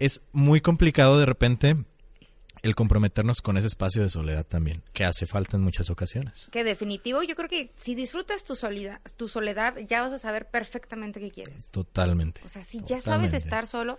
[0.00, 1.76] Es muy complicado de repente
[2.62, 6.48] el comprometernos con ese espacio de soledad también, que hace falta en muchas ocasiones.
[6.52, 10.46] Que definitivo, yo creo que si disfrutas tu soledad, tu soledad ya vas a saber
[10.48, 11.70] perfectamente qué quieres.
[11.70, 12.40] Totalmente.
[12.44, 13.98] O sea, si ya sabes estar solo,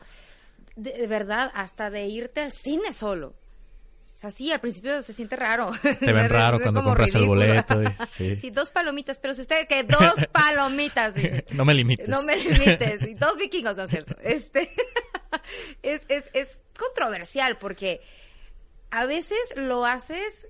[0.75, 3.35] de, de verdad, hasta de irte al cine solo.
[4.15, 5.71] O sea, sí, al principio se siente raro.
[5.99, 7.81] Te ven raro cuando compras el boleto.
[7.83, 8.39] y- sí.
[8.39, 11.15] Sí, dos palomitas, pero si usted que dos palomitas.
[11.51, 12.07] no me limites.
[12.07, 13.03] No me limites.
[13.07, 14.15] Y dos vikingos, ¿no es cierto?
[14.21, 14.71] Este
[15.81, 18.01] es, es, es controversial porque
[18.93, 20.49] a veces lo haces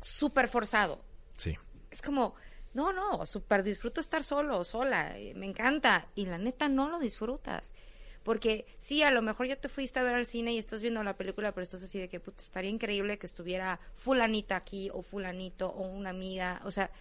[0.00, 1.04] súper forzado.
[1.36, 1.58] Sí.
[1.90, 2.36] Es como,
[2.72, 6.06] no, no, súper disfruto estar solo, sola, eh, me encanta.
[6.14, 7.72] Y la neta no lo disfrutas.
[8.22, 11.02] Porque sí, a lo mejor ya te fuiste a ver al cine y estás viendo
[11.02, 15.02] la película, pero estás así de que puta, estaría increíble que estuviera fulanita aquí o
[15.02, 16.60] fulanito o una amiga.
[16.64, 16.92] O sea,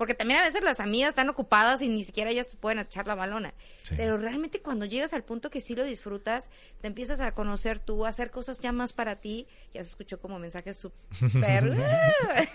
[0.00, 3.06] porque también a veces las amigas están ocupadas y ni siquiera ellas te pueden echar
[3.06, 3.52] la balona.
[3.82, 3.96] Sí.
[3.98, 6.48] Pero realmente cuando llegas al punto que sí lo disfrutas,
[6.80, 9.46] te empiezas a conocer tú, a hacer cosas ya más para ti.
[9.74, 11.02] Ya se escuchó como mensaje súper...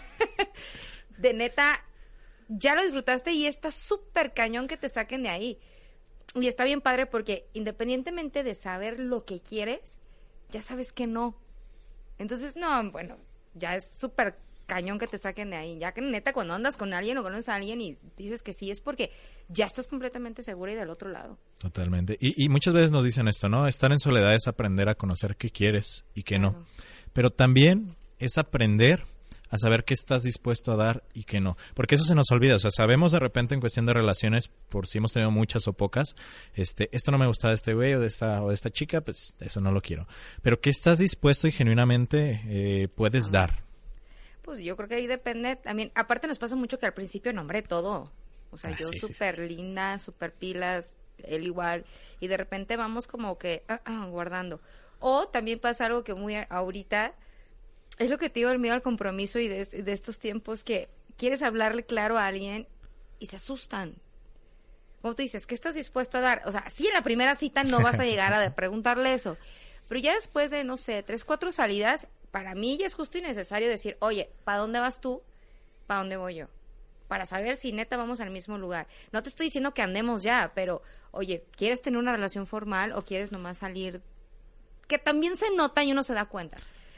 [1.19, 1.85] de neta,
[2.47, 5.59] ya lo disfrutaste y está súper cañón que te saquen de ahí.
[6.33, 9.99] Y está bien padre porque independientemente de saber lo que quieres,
[10.49, 11.37] ya sabes que no.
[12.17, 13.19] Entonces, no, bueno,
[13.53, 15.79] ya es súper cañón que te saquen de ahí.
[15.79, 18.71] Ya que neta, cuando andas con alguien o conoces a alguien y dices que sí,
[18.71, 19.11] es porque
[19.47, 21.37] ya estás completamente segura y del otro lado.
[21.57, 22.17] Totalmente.
[22.19, 23.67] Y, y muchas veces nos dicen esto, ¿no?
[23.67, 26.65] Estar en soledad es aprender a conocer qué quieres y qué no.
[27.13, 29.03] Pero también es aprender
[29.49, 31.57] a saber qué estás dispuesto a dar y qué no.
[31.73, 32.55] Porque eso se nos olvida.
[32.55, 35.73] O sea, sabemos de repente en cuestión de relaciones, por si hemos tenido muchas o
[35.73, 36.15] pocas,
[36.53, 39.01] este, esto no me gusta de este güey o de esta, o de esta chica,
[39.01, 40.07] pues eso no lo quiero.
[40.41, 43.64] Pero qué estás dispuesto y genuinamente eh, puedes dar.
[44.45, 45.91] Pues yo creo que ahí depende también.
[45.95, 48.11] Aparte nos pasa mucho que al principio nombré todo.
[48.51, 49.13] O sea, Ah, yo sí, sí, sí.
[49.13, 51.83] súper linda, súper pilas, él igual.
[52.19, 54.61] Y de repente vamos como que ah, ah, guardando.
[54.99, 57.13] O también pasa algo que muy ahorita
[57.97, 60.87] es lo que te digo el miedo al compromiso y de, de estos tiempos que
[61.17, 62.67] quieres hablarle claro a alguien
[63.19, 63.95] y se asustan.
[65.01, 66.41] Como tú dices, ¿qué estás dispuesto a dar?
[66.45, 69.37] O sea, sí en la primera cita no vas a llegar a preguntarle eso,
[69.87, 73.21] pero ya después de, no sé, tres, cuatro salidas, para mí ya es justo y
[73.21, 75.21] necesario decir, oye, ¿para dónde vas tú?
[75.87, 76.47] ¿Para dónde voy yo?
[77.07, 78.87] Para saber si neta vamos al mismo lugar.
[79.13, 83.03] No te estoy diciendo que andemos ya, pero, oye, ¿quieres tener una relación formal o
[83.03, 84.01] quieres nomás salir?
[84.89, 86.57] Que también se nota y uno se da cuenta.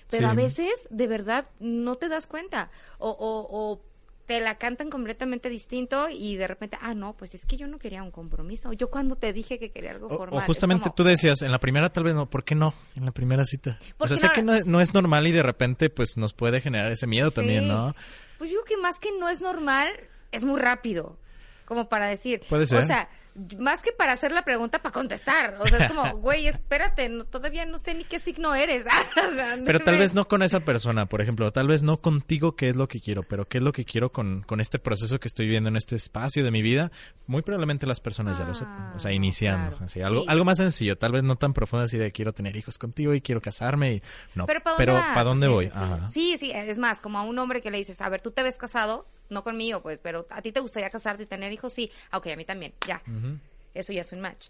[0.10, 0.32] Pero Sí.
[0.32, 2.72] a veces, de verdad, no te das cuenta.
[2.98, 3.82] O, o, o
[4.28, 7.80] te la cantan completamente distinto y de repente, ah, no, pues es que yo no
[7.80, 8.74] quería un compromiso.
[8.74, 10.44] Yo cuando te dije que quería algo formal.
[10.44, 12.74] o justamente como, tú decías, en la primera tal vez no, ¿por qué no?
[12.98, 13.80] En la primera cita.
[13.98, 16.60] O sea, sé no- que no, no es normal y de repente pues nos puede
[16.60, 17.70] generar ese miedo también.
[17.70, 17.96] ¿no?
[18.38, 19.90] Pues yo creo que más que no es normal,
[20.34, 21.18] es muy rápido.
[21.64, 22.42] Como para decir.
[22.50, 22.84] Puede ser.
[22.84, 23.10] O sea,
[23.60, 25.58] más que para hacer la pregunta, para contestar.
[25.60, 28.86] O sea, es como, güey, espérate, no- todavía no sé ni qué signo eres.
[29.28, 32.56] O sea, Pero tal vez no con esa persona, por ejemplo, tal vez no contigo
[32.56, 35.20] qué es lo que quiero, pero qué es lo que quiero con, con este proceso
[35.20, 36.92] que estoy viviendo en este espacio de mi vida.
[37.28, 39.86] Muy probablemente las personas ya lo sepan, o sea, Ah, iniciando, claro.
[39.86, 40.26] así, algo, Sí.
[40.30, 43.22] algo más sencillo, tal vez no tan profundo así de quiero tener hijos contigo y
[43.22, 44.04] quiero casarme y
[44.36, 45.06] no, Pero ¿para dónde, vas?
[45.14, 45.66] ¿para dónde Sí, voy?
[45.66, 45.72] Sí.
[45.76, 46.10] Ajá.
[46.10, 48.44] sí, sí, es más, como a un hombre que le dices, a ver, tú te
[48.44, 51.92] ves casado, no conmigo, pues, pero a ti te gustaría casarte y tener hijos, sí.
[52.12, 53.02] Ah, Ok, a mí también, ya.
[53.74, 54.48] Eso ya es un match.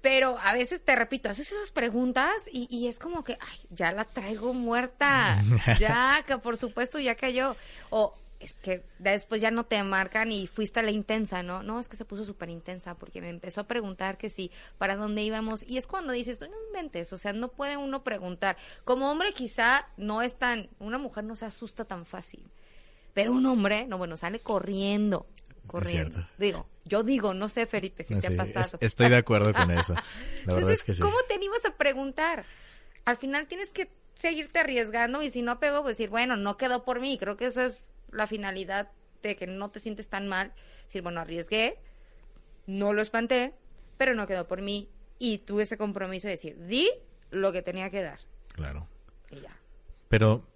[0.00, 3.90] Pero a veces te repito, haces esas preguntas y, y es como que, ay, ya
[3.92, 5.42] la traigo muerta.
[5.80, 7.56] ya, que por supuesto ya cayó.
[7.88, 11.62] O es que después ya no te marcan y fuiste a la intensa, ¿no?
[11.62, 14.96] No, es que se puso súper intensa porque me empezó a preguntar que sí, para
[14.96, 15.62] dónde íbamos.
[15.62, 18.58] Y es cuando dices, no inventes, o sea, no puede uno preguntar.
[18.84, 22.44] Como hombre quizá no es tan, una mujer no se asusta tan fácil.
[23.14, 25.26] Pero un hombre, no, bueno, sale corriendo,
[25.66, 26.26] corriendo.
[26.36, 28.78] Digo, yo digo, no sé, Felipe, si te ha es- pasado.
[28.80, 29.94] estoy de acuerdo con eso.
[29.94, 30.00] La
[30.54, 31.00] verdad Entonces, es que sí.
[31.02, 32.44] ¿cómo te animas a preguntar?
[33.04, 36.84] Al final tienes que seguirte arriesgando y si no pego, pues decir, bueno, no quedó
[36.84, 37.16] por mí.
[37.18, 38.90] Creo que esa es la finalidad
[39.22, 40.52] de que no te sientes tan mal.
[40.86, 41.78] Decir, bueno, arriesgué,
[42.66, 43.54] no lo espanté,
[43.96, 44.88] pero no quedó por mí.
[45.18, 46.90] Y tuve ese compromiso de decir, di
[47.30, 48.18] lo que tenía que dar.
[48.54, 48.88] Claro.
[49.30, 49.56] Y ya.
[50.08, 50.46] Pero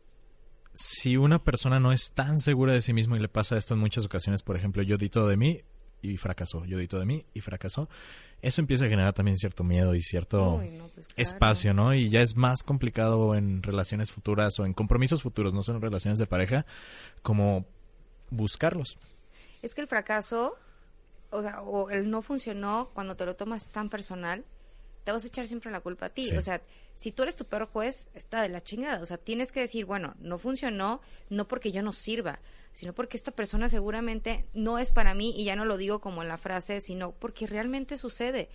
[0.78, 3.80] si una persona no es tan segura de sí mismo y le pasa esto en
[3.80, 5.64] muchas ocasiones, por ejemplo, yo di todo de mí
[6.02, 7.88] y fracasó, yo di todo de mí y fracasó,
[8.42, 11.20] eso empieza a generar también cierto miedo y cierto Uy, no, pues, claro.
[11.20, 11.94] espacio, ¿no?
[11.94, 15.82] Y ya es más complicado en relaciones futuras o en compromisos futuros, no solo en
[15.82, 16.64] relaciones de pareja,
[17.22, 17.66] como
[18.30, 18.98] buscarlos.
[19.62, 20.54] Es que el fracaso,
[21.30, 24.44] o sea, o el no funcionó cuando te lo tomas tan personal,
[25.08, 26.24] te vas a echar siempre la culpa a ti.
[26.24, 26.36] Sí.
[26.36, 26.60] O sea,
[26.94, 29.00] si tú eres tu peor juez, está de la chingada.
[29.00, 32.40] O sea, tienes que decir, bueno, no funcionó, no porque yo no sirva,
[32.74, 36.20] sino porque esta persona seguramente no es para mí, y ya no lo digo como
[36.20, 38.50] en la frase, sino porque realmente sucede.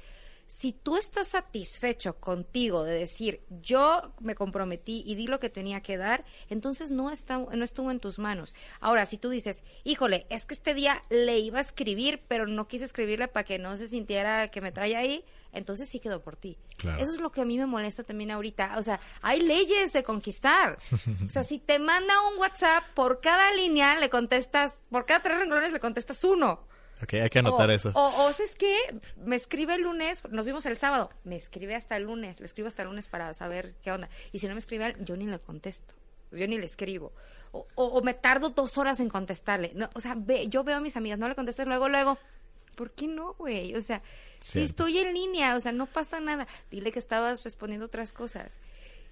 [0.47, 5.81] Si tú estás satisfecho contigo de decir, yo me comprometí y di lo que tenía
[5.81, 8.53] que dar, entonces no, está, no estuvo en tus manos.
[8.79, 12.67] Ahora, si tú dices, híjole, es que este día le iba a escribir, pero no
[12.67, 16.35] quise escribirle para que no se sintiera que me trae ahí, entonces sí quedó por
[16.35, 16.57] ti.
[16.77, 17.01] Claro.
[17.01, 18.75] Eso es lo que a mí me molesta también ahorita.
[18.77, 20.77] O sea, hay leyes de conquistar.
[21.25, 25.39] O sea, si te manda un WhatsApp, por cada línea le contestas, por cada tres
[25.39, 26.67] renglones le contestas uno.
[27.03, 27.91] Ok, hay que anotar o, eso.
[27.95, 28.77] O, o ¿sabes qué?
[29.17, 32.69] Me escribe el lunes, nos vimos el sábado, me escribe hasta el lunes, le escribo
[32.69, 34.09] hasta el lunes para saber qué onda.
[34.31, 35.93] Y si no me escribe, yo ni le contesto,
[36.31, 37.11] yo ni le escribo.
[37.51, 39.71] O, o, o me tardo dos horas en contestarle.
[39.75, 42.17] No, o sea, ve, yo veo a mis amigas, no le contestes luego, luego.
[42.75, 43.75] ¿Por qué no, güey?
[43.75, 44.01] O sea,
[44.39, 44.87] si Cierto.
[44.87, 46.47] estoy en línea, o sea, no pasa nada.
[46.71, 48.59] Dile que estabas respondiendo otras cosas.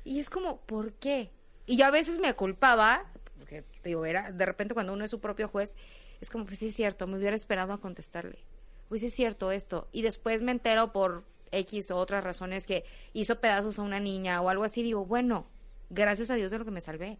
[0.03, 1.29] Y es como, ¿por qué?
[1.67, 3.05] Y yo a veces me culpaba,
[3.37, 5.75] porque digo, era, de repente cuando uno es su propio juez,
[6.21, 8.39] es como, pues sí es cierto, me hubiera esperado a contestarle.
[8.87, 9.87] Pues sí es cierto esto.
[9.91, 14.41] Y después me entero por X o otras razones que hizo pedazos a una niña
[14.41, 15.45] o algo así, digo, bueno,
[15.89, 17.17] gracias a Dios de lo que me salvé.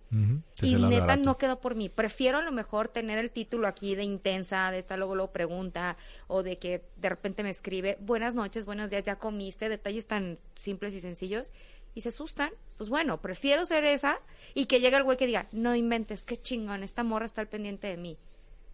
[0.62, 1.24] Y neta barato.
[1.24, 1.90] no quedó por mí.
[1.90, 5.98] Prefiero a lo mejor tener el título aquí de intensa, de esta luego luego pregunta,
[6.28, 10.40] o de que de repente me escribe, buenas noches, buenos días, ya comiste, detalles tan
[10.56, 11.54] simples y sencillos,
[11.94, 12.52] y se asustan.
[12.78, 14.20] Pues bueno, prefiero ser esa
[14.54, 17.48] y que llegue el güey que diga, no inventes, qué chingón, esta morra está al
[17.48, 18.18] pendiente de mí.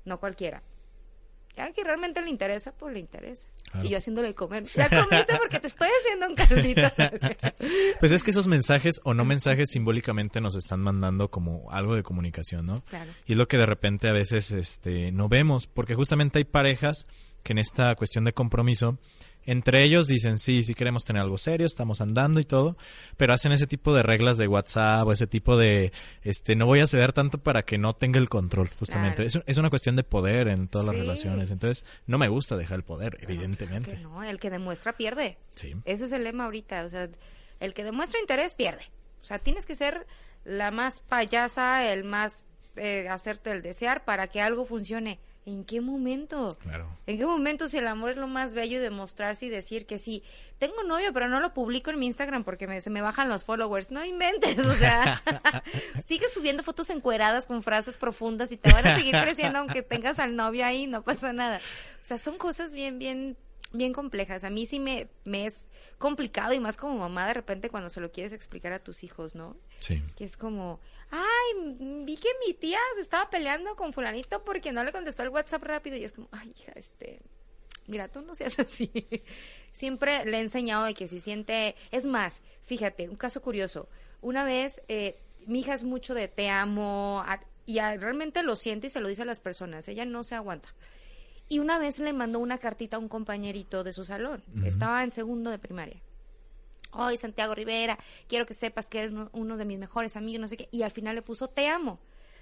[0.07, 0.63] No cualquiera.
[1.57, 3.47] Ya que realmente le interesa, pues le interesa.
[3.71, 3.85] Claro.
[3.85, 4.63] Y yo haciéndole comer.
[4.75, 6.81] Ya comiste porque te estoy haciendo un caldito.
[7.99, 12.03] Pues es que esos mensajes o no mensajes simbólicamente nos están mandando como algo de
[12.03, 12.81] comunicación, ¿no?
[12.85, 13.11] Claro.
[13.25, 17.07] Y es lo que de repente a veces este, no vemos, porque justamente hay parejas
[17.43, 18.99] que en esta cuestión de compromiso,
[19.47, 22.77] entre ellos dicen, sí, sí queremos tener algo serio, estamos andando y todo,
[23.15, 26.81] pero hacen ese tipo de reglas de WhatsApp o ese tipo de, este, no voy
[26.81, 29.23] a ceder tanto para que no tenga el control, justamente.
[29.23, 29.27] Claro.
[29.27, 32.75] Es, es una cuestión de poder en todas las relaciones, entonces no me gusta dejar
[32.75, 33.95] el poder, evidentemente.
[33.95, 35.37] que no, el que demuestra pierde.
[35.55, 35.73] Sí.
[35.85, 37.09] Ese es el lema ahorita, o sea,
[37.61, 38.83] el que demuestra interés pierde.
[39.21, 40.05] O sea, tienes que ser
[40.43, 45.19] la más payasa, el más eh, hacerte el desear para que algo funcione.
[45.47, 46.57] ¿En qué momento?
[46.61, 46.85] Claro.
[47.07, 49.97] ¿En qué momento si el amor es lo más bello y demostrarse y decir que
[49.97, 50.21] sí,
[50.59, 53.45] tengo novio pero no lo publico en mi Instagram porque me- se me bajan los
[53.45, 53.89] followers?
[53.89, 55.21] No inventes, o sea,
[56.05, 60.19] sigue subiendo fotos encueradas con frases profundas y te van a seguir creciendo aunque tengas
[60.19, 61.57] al novio ahí, no pasa nada.
[62.03, 63.37] O sea, son cosas bien, bien,
[63.71, 64.43] bien complejas.
[64.43, 65.65] A mí sí me, me es
[65.97, 69.33] complicado y más como mamá de repente cuando se lo quieres explicar a tus hijos,
[69.35, 69.57] ¿no?
[69.79, 70.01] Sí.
[70.15, 70.79] que es como,
[71.11, 75.23] ay, m- vi que mi tía se estaba peleando con fulanito porque no le contestó
[75.23, 77.21] el WhatsApp rápido y es como, ay, hija, este,
[77.87, 78.91] mira, tú no seas así.
[79.71, 83.89] Siempre le he enseñado de que si siente, es más, fíjate, un caso curioso,
[84.21, 88.55] una vez eh, mi hija es mucho de te amo a- y a- realmente lo
[88.55, 90.73] siente y se lo dice a las personas, ella no se aguanta.
[91.49, 95.11] Y una vez le mandó una cartita a un compañerito de su salón, estaba en
[95.11, 95.97] segundo de primaria.
[96.91, 100.47] Hoy Santiago Rivera, quiero que sepas que eres uno, uno de mis mejores amigos, no
[100.47, 100.67] sé qué.
[100.71, 101.99] Y al final le puso te amo.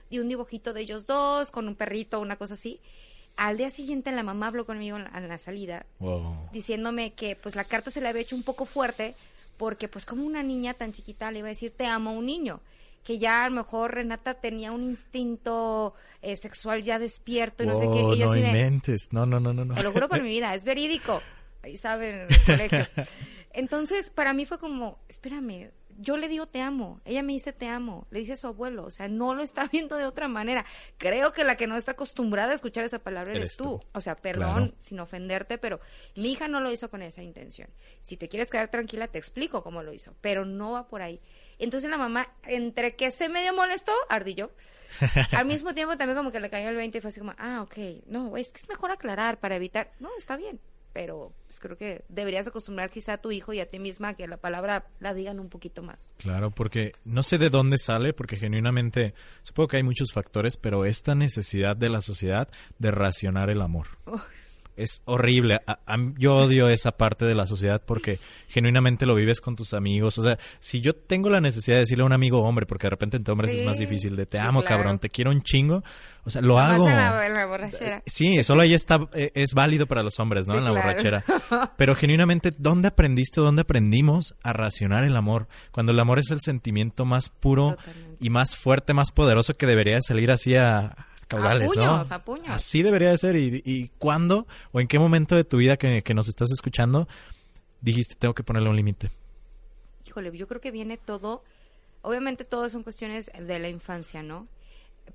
[0.10, 2.80] Y un dibujito de ellos dos, con un perrito, una cosa así.
[3.38, 6.50] Al día siguiente la mamá habló conmigo en la, en la salida, Wow.
[6.54, 9.16] diciéndome que pues la carta se le había hecho un poco fuerte,
[9.58, 12.26] porque pues como una niña tan chiquita le iba a decir te amo a un
[12.26, 12.62] niño.
[13.06, 17.80] Que ya a lo mejor Renata tenía un instinto eh, sexual ya despierto y no
[17.80, 18.00] sé qué.
[18.00, 19.14] Y yo no de, inventes.
[19.14, 19.64] No, no, no, no.
[19.64, 19.76] no.
[19.76, 21.22] te lo juro por mi vida, es verídico.
[21.62, 22.88] Ahí saben en el colegio.
[23.54, 27.68] Entonces, para mí fue como, espérame, yo le digo te amo, ella me dice te
[27.68, 30.66] amo, le dice a su abuelo, o sea, no lo está viendo de otra manera.
[30.98, 33.64] Creo que la que no está acostumbrada a escuchar esa palabra eres, Eres tú.
[33.64, 33.82] tú.
[33.94, 34.74] O sea, perdón, Claro.
[34.78, 35.80] sin ofenderte, pero
[36.16, 37.70] mi hija no lo hizo con esa intención.
[38.02, 41.22] Si te quieres quedar tranquila, te explico cómo lo hizo, pero no va por ahí.
[41.60, 44.52] Entonces la mamá, entre que se medio molestó, ardilló.
[45.32, 47.62] Al mismo tiempo también como que le cayó el 20 y fue así como, ah,
[47.62, 50.60] ok, no, es que es mejor aclarar para evitar, no, está bien,
[50.96, 54.14] pero pues creo que deberías acostumbrar quizá a tu hijo y a ti misma a
[54.14, 56.10] que la palabra la digan un poquito más.
[56.18, 59.14] Claro, porque no sé de dónde sale, porque genuinamente
[59.44, 62.48] supongo que hay muchos factores, pero esta necesidad de la sociedad
[62.80, 63.88] de racionar el amor.
[64.78, 65.62] Es horrible.
[65.68, 69.74] A- a- yo odio esa parte de la sociedad porque genuinamente lo vives con tus
[69.74, 70.18] amigos.
[70.18, 72.90] O sea, si yo tengo la necesidad de decirle a un amigo hombre, porque de
[72.92, 74.78] repente entre hombres Sí, es más difícil, de te amo, claro.
[74.78, 75.84] cabrón, te quiero un chingo,
[76.26, 76.90] o sea, lo hago.
[76.90, 78.04] en la, en la borrachera.
[78.06, 80.54] Sí, solo ahí está, eh, es válido para los hombres, ¿no?
[80.54, 80.88] Sí, en la claro.
[80.88, 81.24] borrachera.
[81.78, 85.48] Pero genuinamente, ¿dónde aprendiste, dónde aprendimos a racionar el amor?
[85.72, 88.18] Cuando el amor es el sentimiento más puro Totalmente.
[88.20, 90.96] y más fuerte, más poderoso que debería de salir así a
[91.28, 92.16] caudales, puños, ¿no?
[92.16, 92.50] a puños.
[92.50, 93.36] Así debería de ser.
[93.36, 97.08] ¿Y, y cuándo o en qué momento de tu vida que, que nos estás escuchando
[97.82, 99.12] dijiste, tengo que ponerle un límite?
[100.06, 101.44] Híjole, yo creo que viene todo,
[102.02, 104.48] obviamente todo son cuestiones de la infancia, ¿no?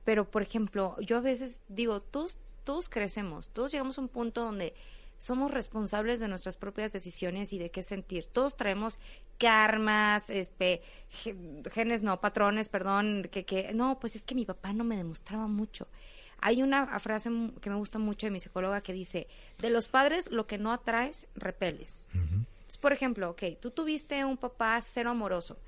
[0.05, 4.43] Pero, por ejemplo, yo a veces digo, todos, todos crecemos, todos llegamos a un punto
[4.43, 4.75] donde
[5.21, 8.27] somos responsables de nuestras propias decisiones y de qué sentir.
[8.27, 8.99] Todos traemos
[9.37, 10.81] karmas, este,
[11.71, 15.47] genes, no, patrones, perdón, que, que, no, pues es que mi papá no me demostraba
[15.47, 15.89] mucho.
[16.41, 17.29] Hay una frase
[17.61, 19.29] que me gusta mucho de mi psicóloga que dice,
[19.59, 22.07] de los padres lo que no atraes, repeles.
[22.81, 25.59] por ejemplo, ok, tú tuviste un papá cero amoroso.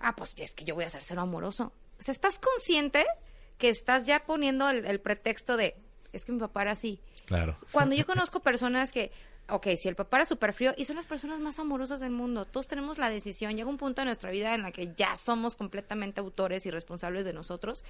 [0.00, 1.72] Ah, pues es que yo voy a ser cero amoroso.
[2.00, 3.06] O sea, ¿estás consciente
[3.56, 5.76] que estás ya poniendo el pretexto de,
[6.16, 6.98] es que mi papá era así.
[7.26, 7.56] Claro.
[7.72, 9.12] Cuando yo conozco personas que,
[9.48, 12.44] ok, si el papá era súper frío, y son las personas más amorosas del mundo,
[12.44, 15.56] todos tenemos la decisión, llega un punto en nuestra vida en la que ya somos
[15.56, 17.84] completamente autores y responsables de nosotros,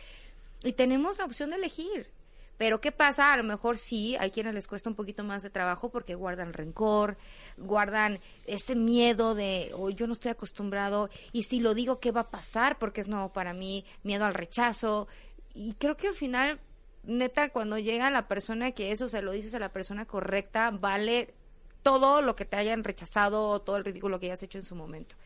[0.63, 2.11] y tenemos la opción de elegir.
[2.59, 3.33] Pero ¿qué pasa?
[3.33, 6.55] A lo mejor sí, hay quienes les cuesta un poquito más de trabajo porque guardan
[6.55, 7.19] rencor,
[7.59, 12.23] guardan ese miedo de, oh, yo no estoy acostumbrado y si lo digo, ¿qué va
[12.23, 12.79] a pasar?
[12.79, 15.07] Porque es nuevo para mí, miedo al rechazo.
[15.55, 16.59] Y creo que al final
[17.07, 21.35] neta, cuando llega la persona que eso se lo dices a la persona correcta, vale
[21.83, 24.75] todo lo que te hayan rechazado o todo el ridículo que hayas hecho en su
[24.75, 25.17] momento.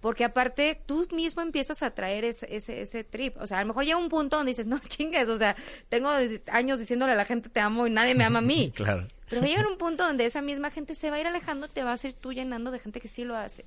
[0.00, 3.36] Porque aparte, tú mismo empiezas a traer ese, ese, ese trip.
[3.40, 5.56] O sea, a lo mejor llega un punto donde dices, no chingues, o sea,
[5.88, 6.10] tengo
[6.52, 8.70] años diciéndole a la gente te amo y nadie me ama a mí.
[8.74, 9.06] claro.
[9.28, 11.66] Pero va a llegar un punto donde esa misma gente se va a ir alejando,
[11.66, 13.64] te va a ser tú llenando de gente que sí lo hace.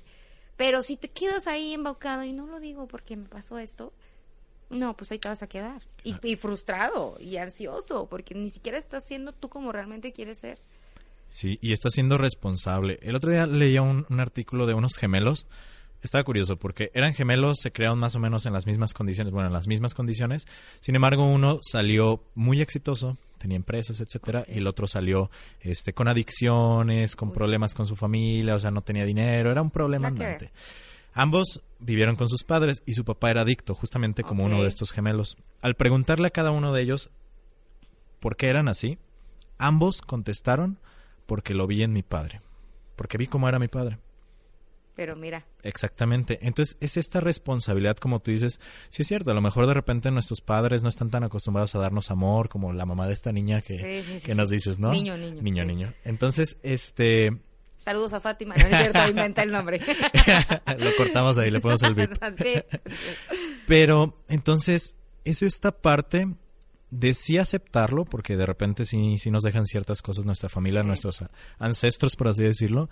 [0.56, 3.92] Pero si te quedas ahí embaucado y no lo digo porque me pasó esto,
[4.70, 5.82] no, pues ahí te vas a quedar.
[6.04, 10.58] Y, frustrado y ansioso, porque ni siquiera estás siendo tú como realmente quieres ser.
[11.28, 12.98] Sí, y estás siendo responsable.
[13.02, 15.46] El otro día leía un, artículo de unos gemelos.
[16.02, 19.48] Estaba curioso porque eran gemelos, se crearon más o menos en las mismas condiciones, bueno,
[19.48, 20.46] en las mismas condiciones.
[20.80, 25.30] Sin embargo, uno salió muy exitoso, tenía empresas, etcétera, y el otro salió
[25.60, 29.70] este con adicciones, con problemas con su familia, o sea, no tenía dinero, era un
[29.70, 30.50] problema andante.
[31.12, 34.92] Ambos vivieron con sus padres y su papá era adicto, justamente como uno de estos
[34.92, 35.36] gemelos.
[35.60, 37.10] Al preguntarle a cada uno de ellos
[38.20, 38.98] por qué eran así,
[39.58, 40.78] ambos contestaron
[41.26, 42.40] porque lo vi en mi padre,
[42.96, 43.98] porque vi cómo era mi padre.
[44.94, 45.46] Pero mira.
[45.62, 46.38] Exactamente.
[46.42, 50.10] Entonces, es esta responsabilidad, como tú dices, sí es cierto, a lo mejor de repente
[50.10, 53.62] nuestros padres no están tan acostumbrados a darnos amor como la mamá de esta niña
[53.62, 54.90] que, que nos dices, ¿no?
[54.90, 55.40] Niño, niño.
[55.40, 55.92] Niño, niño.
[56.04, 57.40] Entonces, este
[57.80, 59.80] Saludos a Fátima, no es cierto, inventa el nombre.
[60.78, 61.94] Lo cortamos ahí, le ponemos el.
[63.66, 66.28] Pero entonces es esta parte
[66.90, 71.24] de sí aceptarlo, porque de repente sí, sí nos dejan ciertas cosas nuestra familia, nuestros
[71.58, 72.90] ancestros, por así decirlo,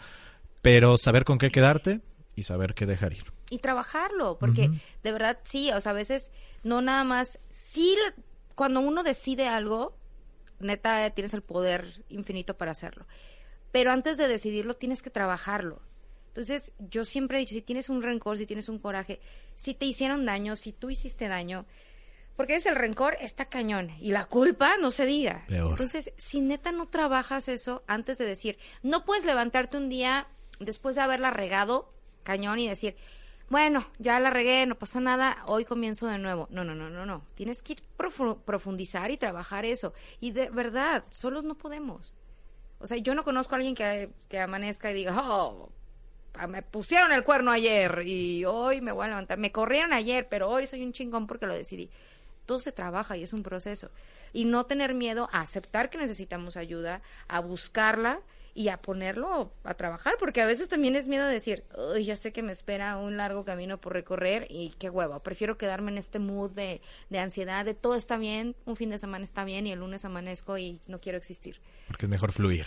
[0.63, 2.01] pero saber con qué quedarte
[2.35, 3.31] y saber qué dejar ir.
[3.51, 4.71] Y trabajarlo, porque
[5.03, 6.31] de verdad sí, o sea, a veces
[6.63, 7.95] no nada más, sí,
[8.55, 9.95] cuando uno decide algo,
[10.61, 13.05] neta tienes el poder infinito para hacerlo
[13.79, 15.81] pero antes de decidirlo tienes que trabajarlo.
[16.27, 19.21] Entonces, yo siempre he dicho, si tienes un rencor, si tienes un coraje,
[19.55, 21.65] si te hicieron daño, si tú hiciste daño,
[22.35, 23.93] porque es el rencor, está cañón.
[24.01, 25.45] Y la culpa, no se diga.
[25.49, 30.27] Entonces, si neta no trabajas eso antes de decir, no puedes levantarte un día
[30.59, 32.97] después de haberla regado, cañón, y decir,
[33.49, 36.49] bueno, ya la regué, no pasa nada, hoy comienzo de nuevo.
[36.51, 37.23] No, no, no, no, no.
[37.37, 37.77] Tienes que
[38.45, 39.95] profundizar y trabajar eso.
[40.19, 42.17] Y de verdad, solos no podemos.
[42.81, 45.71] O sea, yo no conozco a alguien que, que amanezca y diga, oh,
[46.35, 49.39] ah, me pusieron el cuerno ayer y hoy me voy a levantar.
[49.39, 51.91] Me corrieron ayer, pero hoy soy un chingón porque lo decidí.
[52.47, 53.91] Todo se trabaja y es un proceso.
[54.33, 58.21] Y no tener miedo a aceptar que necesitamos ayuda, a buscarla
[58.59, 61.63] y a ponerlo a trabajar, porque a veces también es miedo de decir,
[61.95, 65.57] Uy, ya sé que me espera un largo camino por recorrer y qué huevo, prefiero
[65.57, 69.25] quedarme en este mood de, de ansiedad, de todo está bien, un fin de semana
[69.25, 71.61] está bien y el lunes amanezco y no quiero existir.
[71.87, 72.67] Porque es mejor fluir.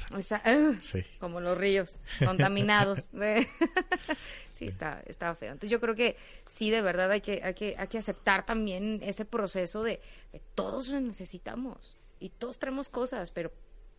[0.80, 1.04] sí.
[1.20, 1.94] Como los ríos
[2.26, 3.10] contaminados.
[4.54, 5.52] sí, está, está feo.
[5.52, 6.16] Entonces yo creo que
[6.48, 10.00] sí, de verdad hay que, hay que, hay que aceptar también ese proceso de,
[10.32, 13.52] de todos necesitamos y todos tenemos cosas, pero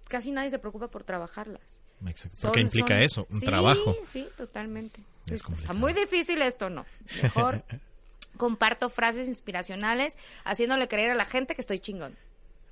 [0.08, 1.82] casi nadie se preocupa por trabajarlas.
[2.06, 2.58] Exacto.
[2.58, 3.96] implica eso, un trabajo.
[4.04, 5.02] Sí, totalmente.
[5.30, 6.84] está muy difícil esto, no.
[7.22, 7.64] Mejor
[8.36, 12.16] comparto frases inspiracionales haciéndole creer a la gente que estoy chingón.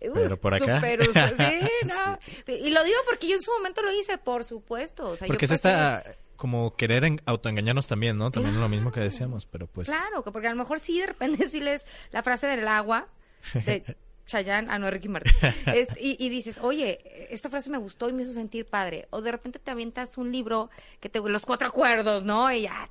[0.00, 0.80] Pero por acá.
[0.80, 2.18] sí, no.
[2.46, 5.14] Y lo digo porque yo en su momento lo hice, por supuesto.
[5.26, 6.02] porque es esta
[6.40, 8.30] como querer en, autoengañarnos también, ¿no?
[8.30, 9.88] También es lo mismo que decíamos, pero pues.
[9.88, 13.08] Claro, porque a lo mejor sí de repente sí les la frase del agua,
[13.52, 13.84] de
[14.30, 15.32] Chayanne, ah, no, Ricky Martin.
[15.98, 19.08] y, dices, oye, esta frase me gustó y me hizo sentir padre.
[19.10, 20.70] O de repente te avientas un libro
[21.00, 22.50] que te los cuatro acuerdos, ¿no?
[22.52, 22.88] Y ya,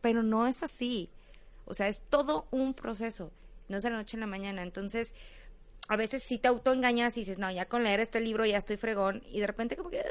[0.00, 1.10] pero no es así.
[1.66, 3.30] O sea, es todo un proceso.
[3.68, 4.62] No es de la noche en la mañana.
[4.62, 5.14] Entonces,
[5.88, 8.78] a veces sí te autoengañas y dices, no, ya con leer este libro ya estoy
[8.78, 9.22] fregón.
[9.30, 10.02] Y de repente como que,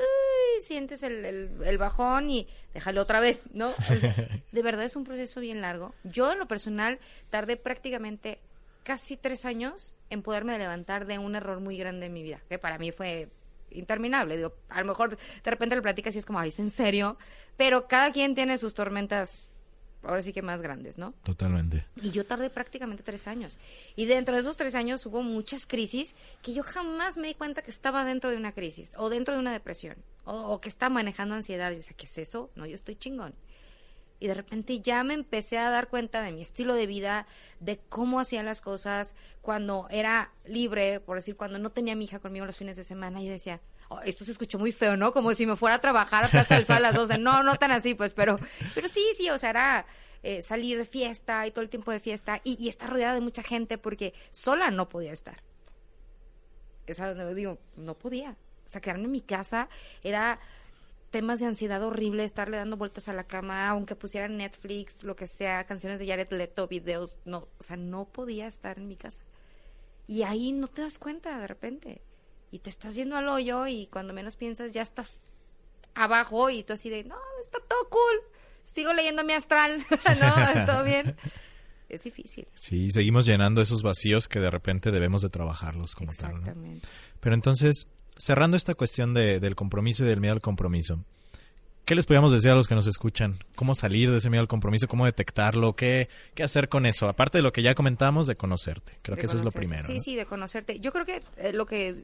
[0.60, 3.72] sientes el, el, el bajón y déjalo otra vez, ¿no?
[4.52, 5.96] de verdad es un proceso bien largo.
[6.04, 7.00] Yo en lo personal
[7.32, 8.40] tardé prácticamente
[8.84, 12.60] casi tres años en poderme levantar de un error muy grande en mi vida, que
[12.60, 13.30] para mí fue
[13.72, 14.38] interminable.
[14.38, 17.18] Digo, a lo mejor de repente lo platicas y es como, ay, ¿es en serio?
[17.58, 19.48] Pero cada quien tiene sus tormentas
[20.04, 21.14] ahora sí que más grandes, ¿no?
[21.24, 21.86] Totalmente.
[22.02, 23.58] Y yo tardé prácticamente tres años.
[23.96, 27.62] Y dentro de esos tres años hubo muchas crisis que yo jamás me di cuenta
[27.62, 30.90] que estaba dentro de una crisis o dentro de una depresión o, o que estaba
[30.90, 31.70] manejando ansiedad.
[31.70, 32.50] Y yo decía, ¿qué es eso?
[32.56, 33.34] No, yo estoy chingón.
[34.22, 37.26] Y de repente ya me empecé a dar cuenta de mi estilo de vida,
[37.60, 42.06] de cómo hacía las cosas cuando era libre, por decir, cuando no tenía a mi
[42.06, 43.20] hija conmigo los fines de semana.
[43.24, 45.12] Yo decía, oh, esto se escuchó muy feo, ¿no?
[45.12, 47.18] Como si me fuera a trabajar hasta el sol a las 12.
[47.18, 48.38] No, no tan así, pues, pero,
[48.76, 49.86] pero sí, sí, o sea, era
[50.22, 53.22] eh, salir de fiesta y todo el tiempo de fiesta y, y estar rodeada de
[53.22, 55.42] mucha gente porque sola no podía estar.
[56.86, 58.38] Esa, digo, no podía.
[58.68, 59.68] O sea, quedarme en mi casa
[60.04, 60.40] era
[61.12, 65.28] temas de ansiedad horrible, estarle dando vueltas a la cama, aunque pusieran Netflix, lo que
[65.28, 69.22] sea, canciones de Jared Leto, videos, no, o sea, no podía estar en mi casa.
[70.08, 72.02] Y ahí no te das cuenta de repente.
[72.50, 75.22] Y te estás yendo al hoyo y cuando menos piensas ya estás
[75.94, 78.22] abajo y tú así de, no, está todo cool,
[78.64, 81.16] sigo leyendo mi astral, no, todo bien.
[81.90, 82.48] Es difícil.
[82.56, 86.32] Sí, seguimos llenando esos vacíos que de repente debemos de trabajarlos como tal.
[86.32, 86.40] ¿no?
[86.40, 86.88] Exactamente.
[87.20, 87.88] Pero entonces,
[88.22, 91.04] cerrando esta cuestión de, del compromiso y del miedo al compromiso,
[91.86, 93.40] ¿qué les podríamos decir a los que nos escuchan?
[93.56, 94.88] ¿Cómo salir de ese miedo al compromiso?
[94.88, 95.74] ¿Cómo detectarlo?
[95.74, 97.10] ¿Qué, qué hacer con eso?
[97.10, 99.00] Aparte de lo que ya comentamos, de conocerte.
[99.02, 99.84] Creo De que eso es lo primero.
[99.84, 100.00] Sí, ¿no?
[100.02, 100.80] sí, de conocerte.
[100.80, 102.04] Yo creo que eh, lo que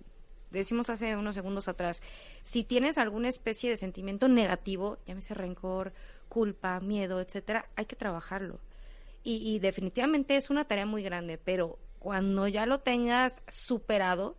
[0.49, 2.01] decimos hace unos segundos atrás,
[2.43, 5.93] si tienes alguna especie de sentimiento negativo, llámese rencor,
[6.29, 8.59] culpa, miedo, etcétera, hay que trabajarlo.
[9.23, 14.35] Y, y definitivamente es una tarea muy grande, pero cuando ya lo tengas superado,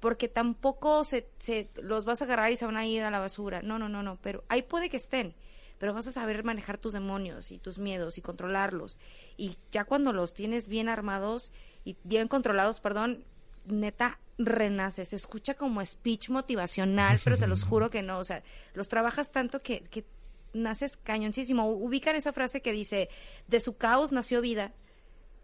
[0.00, 3.18] porque tampoco se, se los vas a agarrar y se van a ir a la
[3.18, 3.62] basura.
[3.62, 5.34] No, no, no, no, pero ahí puede que estén,
[5.78, 8.98] pero vas a saber manejar tus demonios y tus miedos y controlarlos.
[9.36, 11.52] Y ya cuando los tienes bien armados
[11.84, 13.24] y bien controlados, perdón,
[13.64, 15.08] neta renaces.
[15.08, 18.18] Se escucha como speech motivacional, pero se los juro que no.
[18.18, 18.42] O sea,
[18.74, 20.04] los trabajas tanto que, que
[20.52, 21.68] naces cañoncísimo.
[21.70, 23.08] Ubican esa frase que dice,
[23.46, 24.72] de su caos nació vida.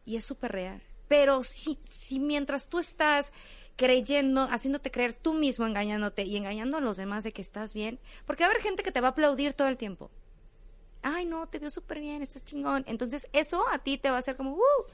[0.04, 0.82] Y es súper real.
[1.08, 3.32] Pero si, si mientras tú estás
[3.82, 7.98] creyendo, haciéndote creer tú mismo, engañándote y engañando a los demás de que estás bien,
[8.26, 10.08] porque va a haber gente que te va a aplaudir todo el tiempo.
[11.02, 12.84] Ay, no, te veo súper bien, estás chingón.
[12.86, 14.84] Entonces, eso a ti te va a hacer como, ¡uh!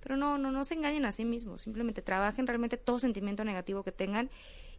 [0.00, 1.62] Pero no, no, no se engañen a sí mismos.
[1.62, 4.30] Simplemente trabajen realmente todo sentimiento negativo que tengan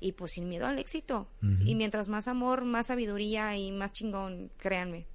[0.02, 1.30] y pues sin miedo al éxito.
[1.64, 5.06] Y mientras más amor, más sabiduría y más chingón, créanme.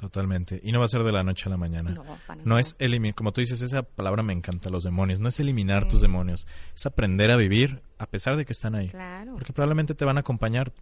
[0.00, 0.60] Totalmente.
[0.64, 1.90] Y no va a ser de la noche a la mañana.
[1.90, 5.20] No, para No es eliminar, como tú dices, esa palabra me encanta, los demonios.
[5.20, 5.88] No es eliminar Sí.
[5.90, 8.88] tus demonios, es aprender a vivir a pesar de que están ahí.
[8.88, 9.34] Claro.
[9.34, 10.72] Porque probablemente te van a acompañar,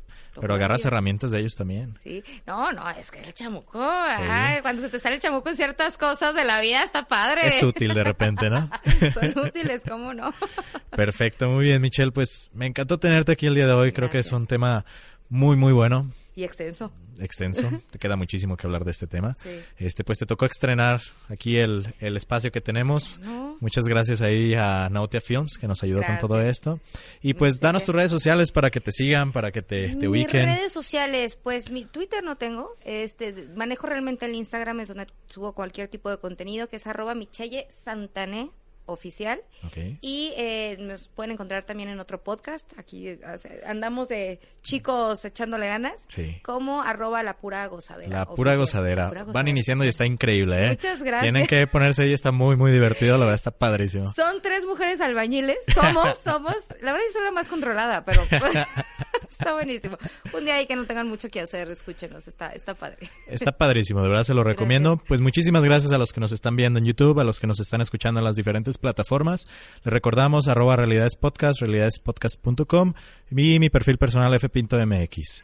[0.41, 1.99] pero agarras herramientas de ellos también.
[2.03, 5.57] Sí, no, no, es que el chamuco, ay, cuando se te sale el chamuco en
[5.57, 7.47] ciertas cosas de la vida está padre.
[7.47, 8.71] Es útil de repente, ¿no?
[9.13, 10.33] Son útiles, ¿cómo no?
[10.97, 12.13] Perfecto, muy bien, Michelle.
[12.13, 13.93] Pues me encantó tenerte aquí el día de hoy.
[13.93, 14.87] Creo que es un tema
[15.29, 16.11] muy, muy bueno.
[16.41, 16.91] Y extenso.
[17.19, 17.71] extenso.
[17.91, 19.37] Te queda muchísimo que hablar de este tema.
[19.43, 19.51] Sí.
[19.77, 23.19] Este, pues te tocó estrenar aquí el, el espacio que tenemos.
[23.21, 23.57] No.
[23.61, 26.21] Muchas gracias ahí a Nautia Films que nos ayudó Gracias.
[26.21, 26.81] con todo esto.
[27.21, 27.61] Y pues Sí.
[27.63, 30.47] danos tus redes sociales para que te sigan, para que te, te Mis ubiquen.
[30.47, 35.53] redes sociales, pues mi Twitter no tengo, este manejo realmente el Instagram, es donde subo
[35.53, 38.51] cualquier tipo de contenido, que es arroba Michelle Santané
[38.93, 39.41] oficial.
[39.67, 39.77] Ok.
[40.01, 42.73] Y eh, nos pueden encontrar también en otro podcast.
[42.79, 43.19] Aquí
[43.67, 45.95] andamos de chicos echándole ganas.
[46.09, 46.41] Sí.
[46.43, 48.11] Como arroba la pura gozadera.
[48.11, 49.05] La pura gozadera.
[49.05, 49.51] La pura Van gozadera.
[49.51, 50.69] iniciando y está increíble, ¿eh?
[50.69, 51.23] Muchas gracias.
[51.23, 53.13] Tienen que ponerse ahí, está muy, muy divertido.
[53.19, 54.13] La verdad, está padrísimo.
[54.13, 55.59] Son tres mujeres albañiles.
[55.75, 56.55] Somos, somos.
[56.81, 58.23] La verdad, yo soy la más controlada, pero
[59.31, 59.97] está buenísimo.
[60.35, 62.27] Un día ahí que no tengan mucho que hacer, escúchenos.
[62.29, 63.09] Está, está padre.
[63.27, 65.03] Está padrísimo, de verdad se lo recomiendo.
[65.09, 67.61] Pues muchísimas gracias a los que nos están viendo en YouTube, a los que nos
[67.61, 69.47] están escuchando en las diferentes plataformas.
[69.85, 72.95] Les recordamos arroba realidades podcast, realidadespodcast.com
[73.31, 75.43] y mi perfil personal fpintomx.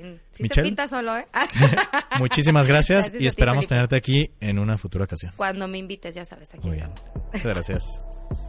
[0.00, 0.20] Bien.
[0.32, 0.62] Sí Michelle.
[0.62, 1.26] se pinta solo, ¿eh?
[2.20, 3.74] Muchísimas gracias, Gracias y ti, esperamos Felipe.
[3.74, 5.32] tenerte aquí en una futura ocasión.
[5.36, 6.88] Cuando me invites, ya sabes, aquí Muy bien.
[6.94, 7.24] estamos.
[7.32, 7.84] Muchas gracias.